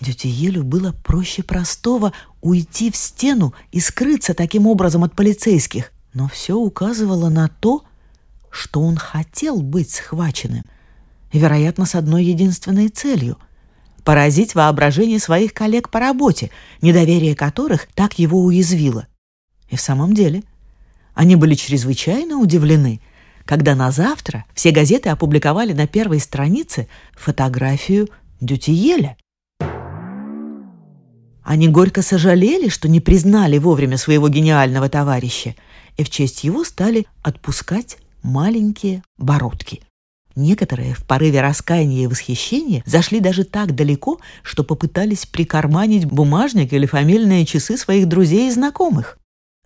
Дютиелю 0.00 0.64
было 0.64 0.92
проще 0.92 1.42
простого 1.42 2.12
уйти 2.40 2.90
в 2.90 2.96
стену 2.96 3.54
и 3.72 3.80
скрыться 3.80 4.34
таким 4.34 4.66
образом 4.66 5.04
от 5.04 5.14
полицейских, 5.14 5.92
но 6.14 6.28
все 6.28 6.56
указывало 6.56 7.28
на 7.28 7.48
то, 7.48 7.84
что 8.50 8.80
он 8.80 8.96
хотел 8.96 9.60
быть 9.60 9.90
схваченным, 9.90 10.64
вероятно, 11.32 11.84
с 11.84 11.94
одной 11.94 12.24
единственной 12.24 12.88
целью— 12.88 13.38
поразить 14.04 14.54
воображение 14.54 15.18
своих 15.18 15.52
коллег 15.52 15.90
по 15.90 16.00
работе, 16.00 16.50
недоверие 16.80 17.34
которых 17.34 17.88
так 17.94 18.18
его 18.18 18.42
уязвило. 18.42 19.06
И 19.68 19.76
в 19.76 19.80
самом 19.82 20.14
деле, 20.14 20.44
они 21.12 21.36
были 21.36 21.54
чрезвычайно 21.54 22.38
удивлены, 22.38 23.02
когда 23.44 23.74
на 23.74 23.90
завтра 23.90 24.46
все 24.54 24.70
газеты 24.70 25.10
опубликовали 25.10 25.72
на 25.72 25.86
первой 25.86 26.20
странице 26.20 26.88
фотографию 27.12 28.08
Дютиеля. 28.40 29.16
Они 31.48 31.66
горько 31.66 32.02
сожалели, 32.02 32.68
что 32.68 32.90
не 32.90 33.00
признали 33.00 33.56
вовремя 33.56 33.96
своего 33.96 34.28
гениального 34.28 34.90
товарища, 34.90 35.54
и 35.96 36.04
в 36.04 36.10
честь 36.10 36.44
его 36.44 36.62
стали 36.62 37.06
отпускать 37.22 37.96
маленькие 38.22 39.02
бородки. 39.16 39.80
Некоторые 40.36 40.92
в 40.92 41.06
порыве 41.06 41.40
раскаяния 41.40 42.04
и 42.04 42.06
восхищения 42.06 42.82
зашли 42.84 43.20
даже 43.20 43.44
так 43.44 43.74
далеко, 43.74 44.18
что 44.42 44.62
попытались 44.62 45.24
прикарманить 45.24 46.04
бумажник 46.04 46.74
или 46.74 46.84
фамильные 46.84 47.46
часы 47.46 47.78
своих 47.78 48.08
друзей 48.08 48.48
и 48.48 48.52
знакомых. 48.52 49.17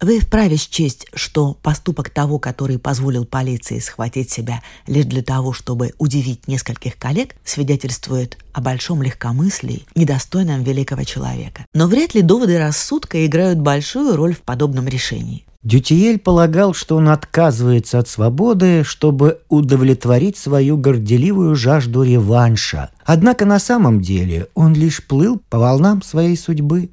Вы 0.03 0.19
вправе 0.19 0.57
счесть, 0.57 1.07
что 1.15 1.57
поступок 1.63 2.11
того, 2.11 2.41
который 2.41 2.81
позволил 2.81 3.25
полиции 3.25 3.79
схватить 3.79 4.33
себя 4.33 4.61
лишь 4.89 5.05
для 5.05 5.23
того, 5.23 5.53
чтобы 5.53 5.93
удивить 5.97 6.49
нескольких 6.49 6.99
коллег, 6.99 7.37
свидетельствует 7.45 8.37
о 8.53 8.61
большом 8.61 9.01
легкомыслии, 9.01 9.87
недостойном 9.95 10.65
великого 10.65 11.05
человека. 11.05 11.65
Но 11.73 11.87
вряд 11.87 12.15
ли 12.15 12.23
доводы 12.23 12.59
рассудка 12.59 13.25
играют 13.25 13.61
большую 13.61 14.17
роль 14.17 14.35
в 14.35 14.41
подобном 14.41 14.89
решении. 14.89 15.47
Дютиель 15.63 16.19
полагал, 16.19 16.75
что 16.75 16.97
он 16.97 17.09
отказывается 17.09 18.01
от 18.01 18.09
свободы, 18.09 18.83
чтобы 18.83 19.39
удовлетворить 19.49 20.37
свою 20.37 20.77
горделивую 20.77 21.55
жажду 21.55 22.03
реванша. 22.03 22.91
Однако 23.05 23.45
на 23.47 23.61
самом 23.61 24.01
деле 24.01 24.49
он 24.55 24.75
лишь 24.75 25.07
плыл 25.07 25.41
по 25.49 25.61
волнам 25.61 26.03
своей 26.03 26.37
судьбы. 26.37 26.91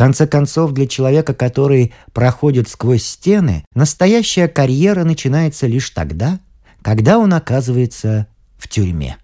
Конце 0.00 0.26
концов, 0.26 0.72
для 0.72 0.86
человека, 0.86 1.34
который 1.34 1.92
проходит 2.14 2.70
сквозь 2.70 3.04
стены, 3.04 3.66
настоящая 3.74 4.48
карьера 4.48 5.04
начинается 5.04 5.66
лишь 5.66 5.90
тогда, 5.90 6.40
когда 6.80 7.18
он 7.18 7.34
оказывается 7.34 8.26
в 8.56 8.66
тюрьме. 8.66 9.18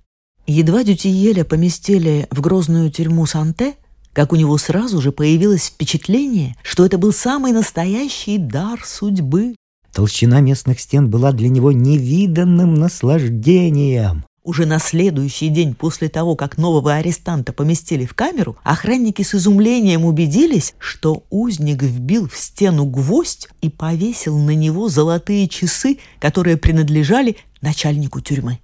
Едва 0.47 0.85
Дютиеля 0.85 1.47
поместили 1.47 2.29
в 2.31 2.43
грозную 2.43 2.91
тюрьму 2.91 3.25
Санте– 3.25 3.73
как 4.12 4.33
у 4.33 4.37
него 4.37 4.57
сразу 4.57 5.01
же 5.03 5.12
появилось 5.12 5.67
впечатление, 5.67 6.57
что 6.62 6.87
это 6.87 6.97
был 6.97 7.12
самый 7.12 7.53
настоящий 7.53 8.39
дар 8.39 8.81
судьбы. 8.83 9.55
Толщина 9.93 10.41
местных 10.41 10.81
стен 10.81 11.11
была 11.11 11.33
для 11.33 11.51
него 11.51 11.71
невиданным 11.73 12.73
наслаждением. 12.75 14.25
Уже 14.47 14.65
на 14.65 14.79
следующий 14.79 15.49
день 15.49 15.75
после 15.75 16.09
того, 16.09 16.37
как 16.37 16.57
нового 16.57 16.95
арестанта 16.95 17.53
поместили 17.53 18.07
в 18.07 18.15
камеру, 18.15 18.57
охранники 18.63 19.23
с 19.23 19.35
изумлением 19.35 20.05
убедились, 20.05 20.77
что 20.79 21.25
узник 21.31 21.83
вбил 21.83 22.29
в 22.29 22.37
стену 22.37 22.85
гвоздь 22.85 23.49
и 23.61 23.69
повесил 23.69 24.39
на 24.39 24.55
него 24.55 24.89
золотые 24.89 25.49
часы, 25.49 25.99
которые 26.21 26.57
принадлежали 26.59 27.39
начальнику 27.61 28.21
тюрьмы. 28.21 28.61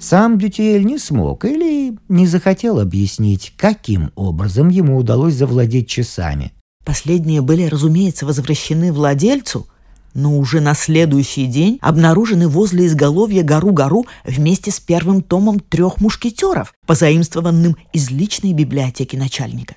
Сам 0.00 0.36
Дютиэль 0.36 0.84
не 0.84 0.98
смог 0.98 1.44
или 1.44 1.96
не 2.08 2.26
захотел 2.26 2.80
объяснить, 2.80 3.52
каким 3.56 4.10
образом 4.16 4.68
ему 4.68 4.96
удалось 4.96 5.34
завладеть 5.34 5.88
часами. 5.88 6.50
Последние 6.84 7.40
были, 7.40 7.66
разумеется, 7.66 8.26
возвращены 8.26 8.92
владельцу, 8.92 9.68
но 10.14 10.36
уже 10.36 10.60
на 10.60 10.74
следующий 10.74 11.46
день 11.46 11.78
обнаружены 11.80 12.48
возле 12.48 12.86
изголовья 12.86 13.42
гору-гору 13.42 14.06
вместе 14.24 14.70
с 14.70 14.80
первым 14.80 15.22
томом 15.22 15.60
трех 15.60 16.00
мушкетеров, 16.00 16.74
позаимствованным 16.86 17.76
из 17.92 18.10
личной 18.10 18.52
библиотеки 18.52 19.16
начальника. 19.16 19.76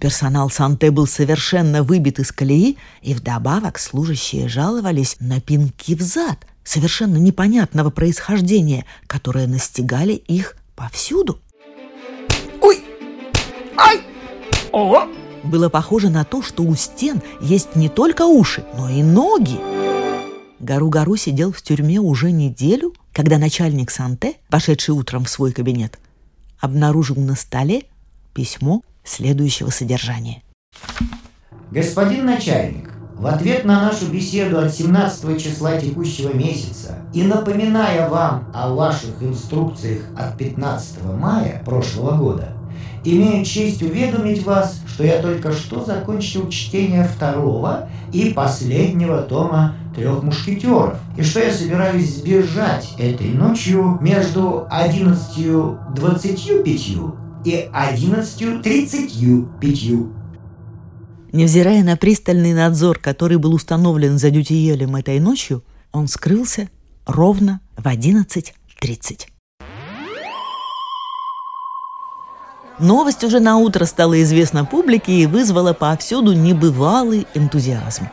Персонал 0.00 0.48
Санте 0.48 0.92
был 0.92 1.06
совершенно 1.08 1.82
выбит 1.82 2.20
из 2.20 2.30
колеи, 2.30 2.78
и 3.02 3.14
вдобавок 3.14 3.78
служащие 3.78 4.48
жаловались 4.48 5.16
на 5.18 5.40
пинки 5.40 5.94
в 5.94 6.02
зад– 6.02 6.46
совершенно 6.68 7.16
непонятного 7.16 7.90
происхождения, 7.90 8.84
которые 9.06 9.46
настигали 9.46 10.12
их 10.12 10.56
повсюду. 10.76 11.40
Ой! 12.60 12.84
Ай! 13.76 14.02
О! 14.72 15.08
Было 15.44 15.68
похоже 15.68 16.10
на 16.10 16.24
то, 16.24 16.42
что 16.42 16.62
у 16.62 16.74
стен 16.74 17.22
есть 17.40 17.76
не 17.76 17.88
только 17.88 18.26
уши, 18.26 18.64
но 18.76 18.88
и 18.88 19.02
ноги. 19.02 19.58
Гару-Гару 20.60 21.16
сидел 21.16 21.52
в 21.52 21.62
тюрьме 21.62 22.00
уже 22.00 22.32
неделю, 22.32 22.92
когда 23.12 23.38
начальник 23.38 23.90
Санте, 23.90 24.34
пошедший 24.48 24.94
утром 24.94 25.24
в 25.24 25.28
свой 25.28 25.52
кабинет, 25.52 25.98
обнаружил 26.60 27.16
на 27.16 27.36
столе 27.36 27.84
письмо 28.34 28.82
следующего 29.04 29.70
содержания. 29.70 30.42
Господин 31.70 32.26
начальник, 32.26 32.90
в 33.14 33.26
ответ 33.26 33.64
на 33.64 33.82
нашу 33.82 34.06
беседу 34.06 34.58
от 34.58 34.72
17 34.72 35.42
числа 35.42 35.76
текущего 35.78 36.32
месяца 36.32 36.98
и 37.12 37.22
напоминая 37.22 38.08
вам 38.08 38.50
о 38.54 38.74
ваших 38.74 39.22
инструкциях 39.22 40.02
от 40.16 40.38
15 40.38 41.02
мая 41.18 41.62
прошлого 41.64 42.16
года, 42.16 42.57
имею 43.16 43.44
честь 43.44 43.82
уведомить 43.82 44.44
вас, 44.44 44.80
что 44.86 45.04
я 45.04 45.22
только 45.22 45.52
что 45.52 45.84
закончил 45.84 46.48
чтение 46.48 47.04
второго 47.04 47.88
и 48.12 48.30
последнего 48.30 49.22
тома 49.22 49.76
трех 49.94 50.22
мушкетеров, 50.22 50.98
и 51.16 51.22
что 51.22 51.40
я 51.40 51.50
собираюсь 51.52 52.16
сбежать 52.16 52.94
этой 52.98 53.28
ночью 53.28 53.98
между 54.00 54.66
11.25 54.70 57.14
и 57.44 57.68
11.35. 57.72 60.12
Невзирая 61.30 61.84
на 61.84 61.96
пристальный 61.96 62.54
надзор, 62.54 62.98
который 62.98 63.36
был 63.38 63.54
установлен 63.54 64.18
за 64.18 64.30
Дютиелем 64.30 64.96
этой 64.96 65.20
ночью, 65.20 65.62
он 65.92 66.08
скрылся 66.08 66.68
ровно 67.06 67.60
в 67.76 67.86
11.30. 67.86 69.28
Новость 72.78 73.24
уже 73.24 73.40
на 73.40 73.56
утро 73.56 73.84
стала 73.86 74.22
известна 74.22 74.64
публике 74.64 75.12
и 75.12 75.26
вызвала 75.26 75.72
повсюду 75.72 76.32
небывалый 76.32 77.26
энтузиазм. 77.34 78.08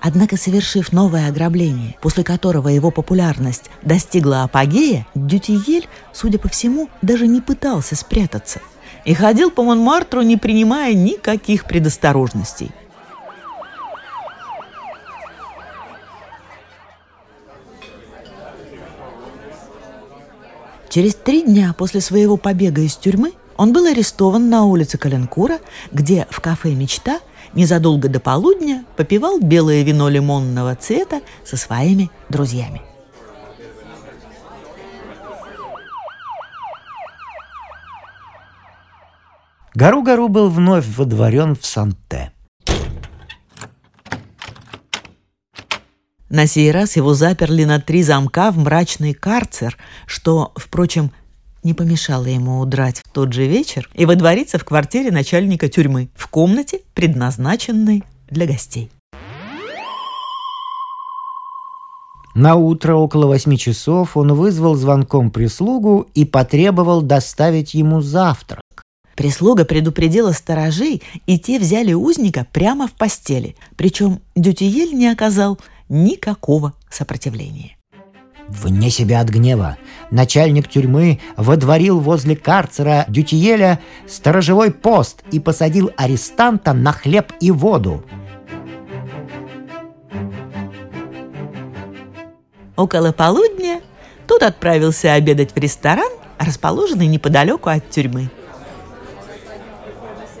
Однако, 0.00 0.36
совершив 0.36 0.92
новое 0.92 1.28
ограбление, 1.28 1.96
после 2.00 2.24
которого 2.24 2.68
его 2.68 2.90
популярность 2.90 3.70
достигла 3.82 4.44
апогея, 4.44 5.06
Дютиель, 5.14 5.88
судя 6.12 6.38
по 6.38 6.48
всему, 6.48 6.88
даже 7.02 7.26
не 7.26 7.40
пытался 7.40 7.94
спрятаться 7.96 8.60
и 9.04 9.14
ходил 9.14 9.50
по 9.50 9.62
Монмартру, 9.62 10.22
не 10.22 10.36
принимая 10.36 10.94
никаких 10.94 11.66
предосторожностей. 11.66 12.70
Через 20.90 21.14
три 21.14 21.42
дня 21.42 21.72
после 21.78 22.00
своего 22.00 22.36
побега 22.36 22.82
из 22.82 22.96
тюрьмы 22.96 23.32
он 23.56 23.72
был 23.72 23.86
арестован 23.86 24.50
на 24.50 24.64
улице 24.64 24.98
Каленкура, 24.98 25.60
где 25.92 26.26
в 26.30 26.40
кафе 26.40 26.74
«Мечта» 26.74 27.20
незадолго 27.54 28.08
до 28.08 28.18
полудня 28.18 28.84
попивал 28.96 29.38
белое 29.38 29.82
вино 29.84 30.08
лимонного 30.08 30.74
цвета 30.74 31.20
со 31.44 31.56
своими 31.56 32.10
друзьями. 32.28 32.82
Гару-Гару 39.74 40.28
был 40.28 40.50
вновь 40.50 40.86
водворен 40.96 41.54
в 41.54 41.64
Санте. 41.64 42.32
На 46.30 46.46
сей 46.46 46.70
раз 46.70 46.94
его 46.94 47.12
заперли 47.12 47.64
на 47.64 47.80
три 47.80 48.04
замка 48.04 48.52
в 48.52 48.58
мрачный 48.58 49.14
карцер, 49.14 49.76
что, 50.06 50.52
впрочем, 50.54 51.10
не 51.64 51.74
помешало 51.74 52.26
ему 52.26 52.60
удрать 52.60 53.00
в 53.04 53.10
тот 53.10 53.32
же 53.32 53.46
вечер 53.46 53.90
и 53.94 54.06
водвориться 54.06 54.56
в 54.56 54.64
квартире 54.64 55.10
начальника 55.10 55.68
тюрьмы, 55.68 56.08
в 56.14 56.28
комнате, 56.28 56.82
предназначенной 56.94 58.04
для 58.30 58.46
гостей. 58.46 58.92
На 62.36 62.54
утро 62.54 62.94
около 62.94 63.26
восьми 63.26 63.58
часов 63.58 64.16
он 64.16 64.32
вызвал 64.34 64.76
звонком 64.76 65.32
прислугу 65.32 66.06
и 66.14 66.24
потребовал 66.24 67.02
доставить 67.02 67.74
ему 67.74 68.02
завтрак. 68.02 68.62
Прислуга 69.16 69.64
предупредила 69.64 70.30
сторожей, 70.30 71.02
и 71.26 71.38
те 71.38 71.58
взяли 71.58 71.92
узника 71.92 72.46
прямо 72.52 72.86
в 72.86 72.92
постели, 72.92 73.56
причем 73.76 74.20
Дютиель 74.34 74.94
не 74.94 75.08
оказал 75.08 75.58
никакого 75.90 76.72
сопротивления. 76.88 77.76
Вне 78.48 78.90
себя 78.90 79.20
от 79.20 79.28
гнева 79.28 79.76
начальник 80.10 80.68
тюрьмы 80.68 81.20
водворил 81.36 82.00
возле 82.00 82.34
карцера 82.34 83.04
Дютиеля 83.06 83.78
сторожевой 84.08 84.72
пост 84.72 85.22
и 85.30 85.38
посадил 85.38 85.92
арестанта 85.96 86.72
на 86.72 86.92
хлеб 86.92 87.32
и 87.40 87.50
воду. 87.50 88.04
Около 92.76 93.12
полудня 93.12 93.82
тот 94.26 94.42
отправился 94.42 95.12
обедать 95.12 95.52
в 95.52 95.56
ресторан, 95.58 96.10
расположенный 96.38 97.06
неподалеку 97.06 97.68
от 97.68 97.88
тюрьмы. 97.90 98.30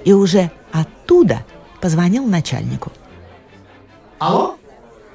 И 0.04 0.12
уже 0.12 0.50
оттуда 0.72 1.44
позвонил 1.80 2.26
начальнику. 2.26 2.90
Алло? 4.18 4.56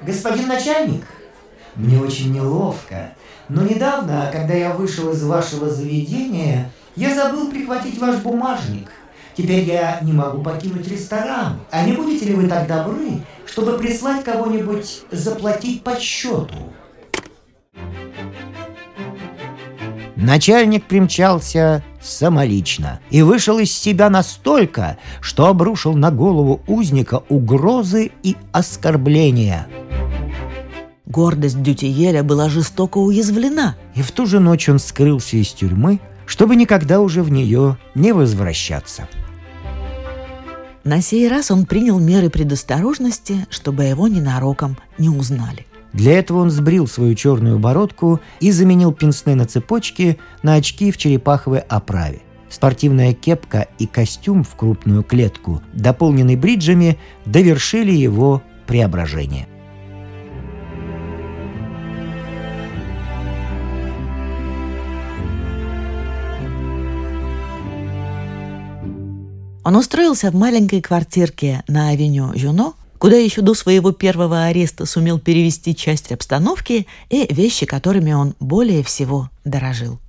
Господин 0.02 0.48
начальник, 0.48 1.04
мне 1.74 1.98
очень 1.98 2.32
неловко, 2.32 3.14
но 3.48 3.62
недавно, 3.62 4.28
когда 4.32 4.54
я 4.54 4.72
вышел 4.72 5.10
из 5.10 5.22
вашего 5.24 5.70
заведения, 5.70 6.70
я 6.96 7.14
забыл 7.14 7.50
прихватить 7.50 7.98
ваш 7.98 8.16
бумажник. 8.16 8.90
Теперь 9.36 9.64
я 9.64 9.98
не 10.02 10.12
могу 10.12 10.42
покинуть 10.42 10.88
ресторан. 10.88 11.60
А 11.70 11.84
не 11.84 11.92
будете 11.92 12.26
ли 12.26 12.34
вы 12.34 12.48
так 12.48 12.66
добры, 12.66 13.22
чтобы 13.46 13.78
прислать 13.78 14.24
кого-нибудь 14.24 15.02
заплатить 15.10 15.82
по 15.82 15.96
счету? 15.96 16.72
Начальник 20.16 20.86
примчался 20.86 21.84
самолично 22.00 23.00
и 23.10 23.20
вышел 23.20 23.58
из 23.58 23.70
себя 23.70 24.08
настолько, 24.08 24.96
что 25.20 25.46
обрушил 25.46 25.94
на 25.94 26.10
голову 26.10 26.62
узника 26.66 27.22
угрозы 27.28 28.10
и 28.22 28.36
оскорбления. 28.50 29.66
Гордость 31.04 31.62
Дютиеля 31.62 32.22
была 32.22 32.48
жестоко 32.48 32.98
уязвлена. 32.98 33.76
И 33.94 34.02
в 34.02 34.10
ту 34.10 34.26
же 34.26 34.40
ночь 34.40 34.68
он 34.68 34.78
скрылся 34.78 35.36
из 35.36 35.48
тюрьмы, 35.48 36.00
чтобы 36.24 36.56
никогда 36.56 37.00
уже 37.00 37.22
в 37.22 37.30
нее 37.30 37.76
не 37.94 38.12
возвращаться. 38.12 39.08
На 40.82 41.02
сей 41.02 41.28
раз 41.28 41.50
он 41.50 41.66
принял 41.66 41.98
меры 41.98 42.30
предосторожности, 42.30 43.46
чтобы 43.50 43.84
его 43.84 44.08
ненароком 44.08 44.78
не 44.98 45.08
узнали. 45.08 45.66
Для 45.96 46.18
этого 46.18 46.40
он 46.40 46.50
сбрил 46.50 46.86
свою 46.86 47.14
черную 47.14 47.58
бородку 47.58 48.20
и 48.38 48.52
заменил 48.52 48.92
пенсне 48.92 49.34
на 49.34 49.46
цепочке 49.46 50.18
на 50.42 50.54
очки 50.54 50.92
в 50.92 50.98
черепаховой 50.98 51.60
оправе. 51.60 52.20
Спортивная 52.50 53.14
кепка 53.14 53.66
и 53.78 53.86
костюм 53.86 54.44
в 54.44 54.54
крупную 54.56 55.02
клетку, 55.02 55.62
дополненный 55.72 56.36
бриджами, 56.36 56.98
довершили 57.24 57.92
его 57.92 58.42
преображение. 58.66 59.48
Он 69.64 69.74
устроился 69.74 70.30
в 70.30 70.34
маленькой 70.34 70.82
квартирке 70.82 71.64
на 71.66 71.88
авеню 71.88 72.32
Жюно, 72.36 72.74
куда 72.98 73.16
еще 73.16 73.42
до 73.42 73.54
своего 73.54 73.92
первого 73.92 74.44
ареста 74.44 74.86
сумел 74.86 75.18
перевести 75.18 75.74
часть 75.74 76.12
обстановки 76.12 76.86
и 77.10 77.32
вещи, 77.32 77.66
которыми 77.66 78.12
он 78.12 78.34
более 78.40 78.82
всего 78.82 79.30
дорожил. 79.44 80.00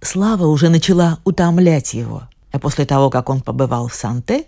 Слава 0.00 0.46
уже 0.46 0.68
начала 0.68 1.18
утомлять 1.24 1.94
его, 1.94 2.28
а 2.52 2.58
после 2.58 2.86
того, 2.86 3.10
как 3.10 3.30
он 3.30 3.40
побывал 3.40 3.88
в 3.88 3.94
Санте, 3.94 4.44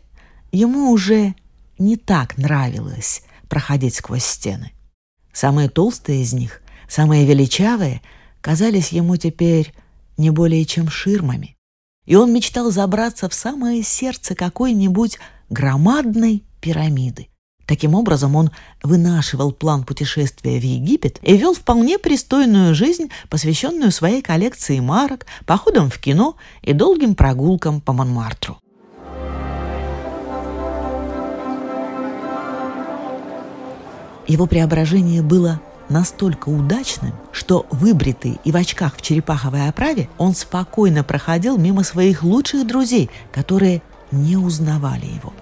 ему 0.52 0.90
уже 0.90 1.34
не 1.78 1.96
так 1.96 2.36
нравилось 2.36 3.22
проходить 3.48 3.94
сквозь 3.94 4.24
стены. 4.24 4.72
Самые 5.32 5.68
толстые 5.68 6.22
из 6.22 6.32
них, 6.32 6.60
самые 6.88 7.26
величавые, 7.26 8.02
казались 8.40 8.92
ему 8.92 9.16
теперь 9.16 9.72
не 10.16 10.30
более 10.30 10.64
чем 10.64 10.88
ширмами 10.88 11.58
и 12.08 12.14
он 12.14 12.32
мечтал 12.32 12.70
забраться 12.70 13.28
в 13.28 13.34
самое 13.34 13.82
сердце 13.82 14.34
какой-нибудь 14.34 15.18
громадной 15.50 16.42
пирамиды. 16.58 17.28
Таким 17.68 17.94
образом, 17.94 18.34
он 18.34 18.50
вынашивал 18.82 19.52
план 19.52 19.84
путешествия 19.84 20.58
в 20.58 20.64
Египет 20.64 21.18
и 21.20 21.36
вел 21.36 21.52
вполне 21.52 21.98
пристойную 21.98 22.74
жизнь, 22.74 23.10
посвященную 23.28 23.92
своей 23.92 24.22
коллекции 24.22 24.80
марок, 24.80 25.26
походам 25.44 25.90
в 25.90 25.98
кино 25.98 26.36
и 26.62 26.72
долгим 26.72 27.14
прогулкам 27.14 27.82
по 27.82 27.92
Монмартру. 27.92 28.56
Его 34.26 34.46
преображение 34.46 35.20
было 35.20 35.60
настолько 35.90 36.48
удачным, 36.48 37.12
что 37.32 37.66
выбритый 37.70 38.40
и 38.44 38.50
в 38.50 38.56
очках 38.56 38.96
в 38.96 39.02
черепаховой 39.02 39.68
оправе 39.68 40.08
он 40.16 40.34
спокойно 40.34 41.04
проходил 41.04 41.58
мимо 41.58 41.84
своих 41.84 42.22
лучших 42.22 42.66
друзей, 42.66 43.10
которые 43.30 43.82
не 44.10 44.38
узнавали 44.38 45.04
его. 45.04 45.34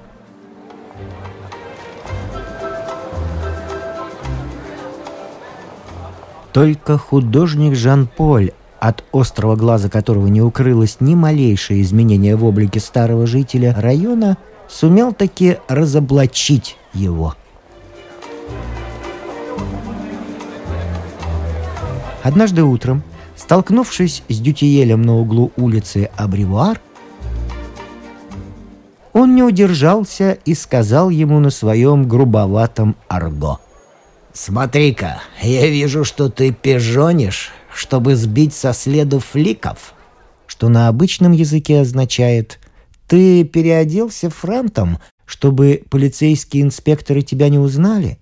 Только 6.56 6.96
художник 6.96 7.74
Жан-Поль, 7.74 8.52
от 8.80 9.04
острого 9.12 9.56
глаза 9.56 9.90
которого 9.90 10.26
не 10.26 10.40
укрылось 10.40 10.96
ни 11.00 11.14
малейшее 11.14 11.82
изменение 11.82 12.34
в 12.34 12.46
облике 12.46 12.80
старого 12.80 13.26
жителя 13.26 13.74
района, 13.78 14.38
сумел 14.66 15.12
таки 15.12 15.58
разоблачить 15.68 16.78
его. 16.94 17.34
Однажды 22.22 22.62
утром, 22.62 23.02
столкнувшись 23.36 24.22
с 24.26 24.38
Дютиелем 24.38 25.02
на 25.02 25.18
углу 25.18 25.52
улицы 25.58 26.08
Абривуар, 26.16 26.80
он 29.12 29.34
не 29.34 29.42
удержался 29.42 30.38
и 30.46 30.54
сказал 30.54 31.10
ему 31.10 31.38
на 31.38 31.50
своем 31.50 32.08
грубоватом 32.08 32.96
арго. 33.08 33.60
«Смотри-ка, 34.36 35.22
я 35.40 35.66
вижу, 35.66 36.04
что 36.04 36.28
ты 36.28 36.52
пижонишь, 36.52 37.52
чтобы 37.72 38.16
сбить 38.16 38.52
со 38.52 38.74
следу 38.74 39.18
фликов», 39.18 39.94
что 40.46 40.68
на 40.68 40.88
обычном 40.88 41.32
языке 41.32 41.80
означает 41.80 42.60
«ты 43.08 43.44
переоделся 43.44 44.28
франтом, 44.28 44.98
чтобы 45.24 45.84
полицейские 45.88 46.64
инспекторы 46.64 47.22
тебя 47.22 47.48
не 47.48 47.58
узнали?» 47.58 48.18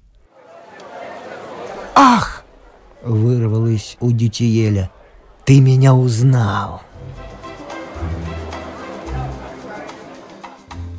«Ах!»— 1.97 2.45
вырвалось 3.03 3.97
у 3.99 4.13
Дютиеля. 4.13 4.93
«Ты 5.45 5.59
меня 5.59 5.97
узнал!» 5.97 6.83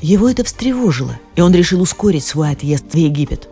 Его 0.01 0.29
это 0.29 0.43
встревожило, 0.43 1.17
и 1.37 1.41
он 1.41 1.55
решил 1.55 1.81
ускорить 1.81 2.25
свой 2.25 2.51
отъезд 2.51 2.91
в 2.91 2.97
Египет. 2.97 3.47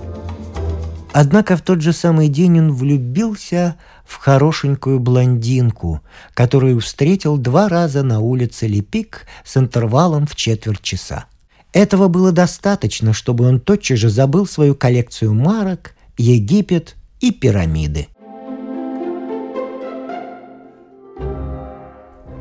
Однако 1.14 1.56
в 1.56 1.62
тот 1.62 1.82
же 1.82 1.94
самый 1.94 2.28
день 2.28 2.60
он 2.60 2.74
влюбился 2.74 3.76
в 4.04 4.18
хорошенькую 4.18 5.00
блондинку, 5.00 6.02
которую 6.34 6.80
встретил 6.80 7.38
два 7.38 7.70
раза 7.70 8.02
на 8.02 8.20
улице 8.20 8.66
Лепик 8.66 9.28
с 9.46 9.56
интервалом 9.56 10.26
в 10.26 10.36
четверть 10.36 10.82
часа. 10.82 11.26
Этого 11.72 12.08
было 12.08 12.32
достаточно, 12.32 13.14
чтобы 13.14 13.48
он 13.48 13.60
тотчас 13.60 14.00
же 14.00 14.10
забыл 14.10 14.48
свою 14.48 14.74
коллекцию 14.74 15.36
марок, 15.36 15.96
Египет 16.18 16.96
и 17.20 17.32
пирамиды. 17.32 18.08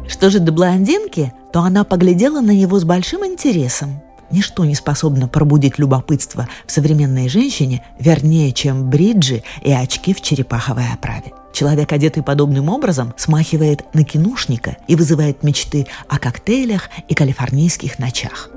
Что 0.08 0.30
же 0.30 0.40
до 0.40 0.52
блондинки, 0.52 1.32
то 1.52 1.60
она 1.60 1.84
поглядела 1.84 2.40
на 2.40 2.52
него 2.52 2.78
с 2.78 2.84
большим 2.84 3.24
интересом. 3.24 4.00
Ничто 4.32 4.64
не 4.64 4.74
способно 4.74 5.28
пробудить 5.28 5.78
любопытство 5.78 6.48
в 6.66 6.72
современной 6.72 7.28
женщине 7.28 7.84
вернее, 7.98 8.52
чем 8.52 8.88
бриджи 8.88 9.42
и 9.62 9.70
очки 9.70 10.14
в 10.14 10.22
черепаховой 10.22 10.90
оправе. 10.92 11.32
Человек, 11.52 11.92
одетый 11.92 12.22
подобным 12.22 12.70
образом, 12.70 13.12
смахивает 13.18 13.84
на 13.94 14.04
кинушника 14.04 14.78
и 14.88 14.96
вызывает 14.96 15.42
мечты 15.42 15.86
о 16.08 16.18
коктейлях 16.18 16.88
и 17.08 17.14
калифорнийских 17.14 17.98
ночах. 17.98 18.48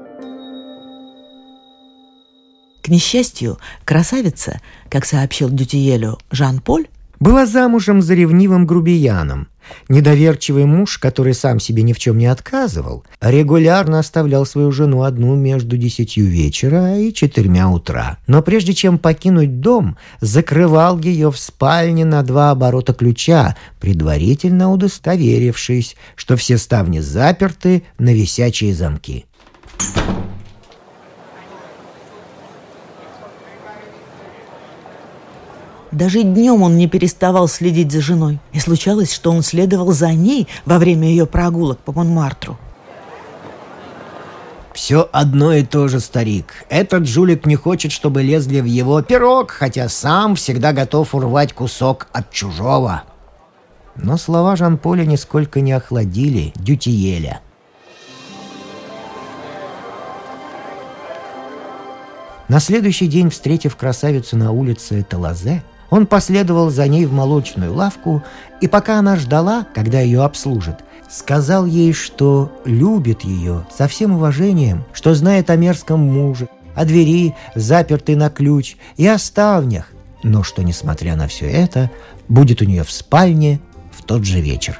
К 2.81 2.87
несчастью, 2.87 3.57
красавица, 3.83 4.61
как 4.89 5.05
сообщил 5.05 5.49
Дютиелю 5.49 6.19
Жан-Поль, 6.31 6.87
была 7.25 7.47
замужем 7.47 8.03
за 8.03 8.13
ревнивым 8.13 8.67
грубияном. 8.67 9.47
Недоверчивый 9.89 10.65
муж, 10.65 10.99
который 10.99 11.33
сам 11.33 11.59
себе 11.59 11.81
ни 11.81 11.91
в 11.91 11.97
чем 11.97 12.19
не 12.19 12.27
отказывал, 12.27 13.03
регулярно 13.19 13.97
оставлял 13.97 14.45
свою 14.45 14.71
жену 14.71 15.01
одну 15.01 15.35
между 15.35 15.75
десятью 15.75 16.27
вечера 16.27 16.99
и 16.99 17.11
четырьмя 17.11 17.71
утра. 17.71 18.19
Но 18.27 18.43
прежде 18.43 18.75
чем 18.75 18.99
покинуть 18.99 19.59
дом, 19.59 19.97
закрывал 20.21 20.99
ее 20.99 21.31
в 21.31 21.39
спальне 21.39 22.05
на 22.05 22.21
два 22.21 22.51
оборота 22.51 22.93
ключа, 22.93 23.55
предварительно 23.79 24.71
удостоверившись, 24.71 25.95
что 26.15 26.37
все 26.37 26.59
ставни 26.59 26.99
заперты 26.99 27.81
на 27.97 28.13
висячие 28.13 28.75
замки. 28.75 29.25
Даже 35.95 36.23
днем 36.23 36.61
он 36.61 36.75
не 36.75 36.87
переставал 36.89 37.47
следить 37.47 37.89
за 37.89 38.01
женой. 38.01 38.39
И 38.51 38.59
случалось, 38.59 39.13
что 39.13 39.31
он 39.31 39.41
следовал 39.41 39.93
за 39.93 40.11
ней 40.11 40.45
во 40.65 40.77
время 40.77 41.07
ее 41.07 41.25
прогулок 41.25 41.79
по 41.79 41.93
Монмартру. 41.93 42.57
Все 44.73 45.07
одно 45.13 45.53
и 45.53 45.63
то 45.63 45.87
же, 45.87 46.01
старик. 46.01 46.65
Этот 46.67 47.07
жулик 47.07 47.45
не 47.45 47.55
хочет, 47.55 47.93
чтобы 47.93 48.23
лезли 48.23 48.59
в 48.59 48.65
его 48.65 49.01
пирог, 49.01 49.51
хотя 49.51 49.87
сам 49.87 50.35
всегда 50.35 50.73
готов 50.73 51.15
урвать 51.15 51.53
кусок 51.53 52.07
от 52.11 52.29
чужого. 52.29 53.03
Но 53.95 54.17
слова 54.17 54.57
Жан-Поля 54.57 55.05
нисколько 55.05 55.61
не 55.61 55.71
охладили 55.71 56.51
Дютиеля. 56.57 57.39
На 62.49 62.59
следующий 62.59 63.07
день, 63.07 63.29
встретив 63.29 63.77
красавицу 63.77 64.35
на 64.35 64.51
улице 64.51 65.05
Талазе, 65.09 65.63
он 65.89 66.07
последовал 66.07 66.69
за 66.69 66.87
ней 66.87 67.05
в 67.05 67.13
молочную 67.13 67.73
лавку, 67.73 68.23
и 68.61 68.67
пока 68.67 68.99
она 68.99 69.15
ждала, 69.15 69.65
когда 69.73 69.99
ее 69.99 70.23
обслужат, 70.23 70.83
сказал 71.09 71.65
ей, 71.65 71.93
что 71.93 72.51
любит 72.65 73.23
ее 73.23 73.65
со 73.75 73.87
всем 73.87 74.13
уважением, 74.13 74.85
что 74.93 75.13
знает 75.13 75.49
о 75.49 75.55
мерзком 75.55 75.99
муже, 75.99 76.49
о 76.75 76.85
двери, 76.85 77.35
запертой 77.53 78.15
на 78.15 78.29
ключ, 78.29 78.77
и 78.97 79.07
о 79.07 79.17
ставнях, 79.17 79.91
но 80.23 80.43
что, 80.43 80.63
несмотря 80.63 81.15
на 81.15 81.27
все 81.27 81.49
это, 81.49 81.91
будет 82.27 82.61
у 82.61 82.65
нее 82.65 82.83
в 82.83 82.91
спальне 82.91 83.59
в 83.91 84.03
тот 84.03 84.25
же 84.25 84.41
вечер. 84.41 84.79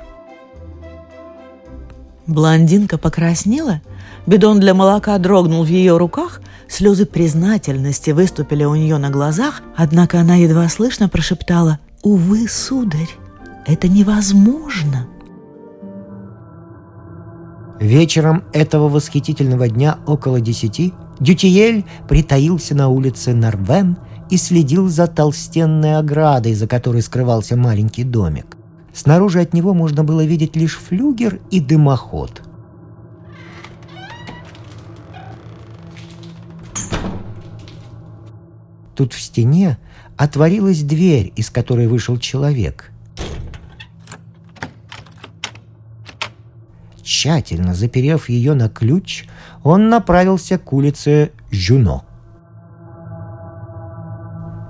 Блондинка 2.27 2.97
покраснела, 2.97 3.81
бидон 4.25 4.59
для 4.59 4.73
молока 4.73 5.17
дрогнул 5.17 5.63
в 5.63 5.67
ее 5.67 5.97
руках, 5.97 6.41
Слезы 6.67 7.05
признательности 7.05 8.11
выступили 8.11 8.63
у 8.63 8.75
нее 8.75 8.97
на 8.97 9.09
глазах, 9.09 9.61
однако 9.75 10.19
она 10.19 10.35
едва 10.35 10.67
слышно 10.67 11.07
прошептала 11.07 11.79
«Увы, 12.01 12.47
сударь, 12.47 13.09
это 13.65 13.87
невозможно!» 13.87 15.07
Вечером 17.79 18.43
этого 18.53 18.89
восхитительного 18.89 19.67
дня 19.67 19.99
около 20.07 20.41
десяти 20.41 20.93
Дютиель 21.19 21.85
притаился 22.07 22.73
на 22.73 22.89
улице 22.89 23.33
Нарвен 23.33 23.97
и 24.29 24.37
следил 24.37 24.89
за 24.89 25.07
толстенной 25.07 25.97
оградой, 25.97 26.55
за 26.55 26.67
которой 26.67 27.01
скрывался 27.01 27.55
маленький 27.55 28.03
домик. 28.03 28.57
Снаружи 28.93 29.41
от 29.41 29.53
него 29.53 29.73
можно 29.73 30.03
было 30.03 30.23
видеть 30.23 30.55
лишь 30.55 30.77
флюгер 30.77 31.39
и 31.51 31.59
дымоход– 31.59 32.41
Тут 38.95 39.13
в 39.13 39.19
стене 39.19 39.77
отворилась 40.15 40.81
дверь, 40.81 41.33
из 41.35 41.49
которой 41.49 41.87
вышел 41.87 42.17
человек. 42.17 42.91
Тщательно 47.03 47.75
заперев 47.75 48.29
ее 48.29 48.53
на 48.53 48.69
ключ, 48.69 49.25
он 49.63 49.89
направился 49.89 50.57
к 50.57 50.73
улице 50.73 51.31
Жюно. 51.51 52.03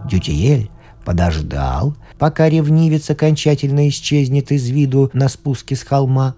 Дютиель 0.10 0.70
подождал, 1.06 1.96
пока 2.18 2.50
ревнивец 2.50 3.10
окончательно 3.10 3.88
исчезнет 3.88 4.52
из 4.52 4.68
виду 4.70 5.12
на 5.14 5.30
спуске 5.30 5.76
с 5.76 5.84
холма, 5.84 6.36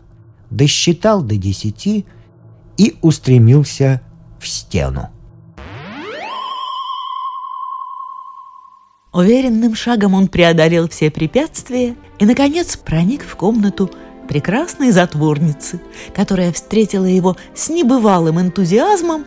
досчитал 0.50 1.24
до 1.24 1.38
десяти 1.38 2.06
и 2.78 2.98
устремился 3.02 4.02
в 4.40 4.48
стену. 4.48 5.10
Уверенным 9.18 9.74
шагом 9.74 10.14
он 10.14 10.28
преодолел 10.28 10.88
все 10.88 11.10
препятствия 11.10 11.96
и, 12.20 12.26
наконец, 12.26 12.78
проник 12.78 13.24
в 13.24 13.36
комнату 13.36 13.90
прекрасной 14.30 14.92
затворницы, 14.92 15.82
которая 16.16 16.54
встретила 16.54 17.06
его 17.06 17.36
с 17.56 17.68
небывалым 17.70 18.40
энтузиазмом 18.40 19.26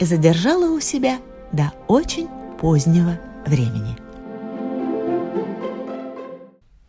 и 0.00 0.04
задержала 0.04 0.74
у 0.74 0.80
себя 0.80 1.18
до 1.52 1.72
очень 1.86 2.26
позднего 2.60 3.20
времени. 3.46 3.96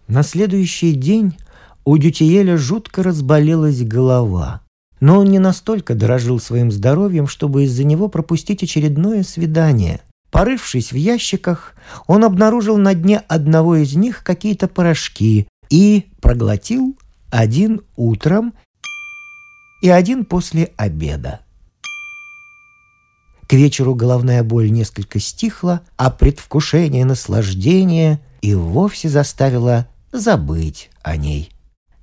На 0.08 0.24
следующий 0.24 0.94
день 0.94 1.38
у 1.86 2.00
Дютиеля 2.00 2.58
жутко 2.58 3.04
разболелась 3.04 3.84
голова, 3.84 4.62
но 5.00 5.20
он 5.20 5.28
не 5.28 5.38
настолько 5.38 5.94
дорожил 5.94 6.40
своим 6.40 6.72
здоровьем, 6.72 7.28
чтобы 7.28 7.66
из-за 7.66 7.84
него 7.84 8.08
пропустить 8.08 8.64
очередное 8.64 9.22
свидание– 9.22 10.02
Порывшись 10.32 10.92
в 10.92 10.96
ящиках, 10.96 11.76
он 12.08 12.24
обнаружил 12.24 12.78
на 12.78 12.94
дне 12.94 13.18
одного 13.28 13.78
из 13.78 13.96
них 13.96 14.24
какие-то 14.24 14.68
порошки 14.68 15.48
и 15.70 16.10
проглотил 16.22 16.98
один 17.32 17.82
утром 17.96 18.54
и 19.82 19.90
один 19.90 20.26
после 20.26 20.72
обеда. 20.78 21.42
К 23.48 23.54
вечеру 23.54 23.96
головная 23.96 24.44
боль 24.44 24.70
несколько 24.70 25.20
стихла, 25.20 25.82
а 25.98 26.12
предвкушение 26.12 27.06
наслаждения 27.06 28.22
и 28.42 28.54
вовсе 28.54 29.10
заставило 29.10 29.88
забыть 30.12 30.92
о 31.02 31.18
ней. 31.18 31.52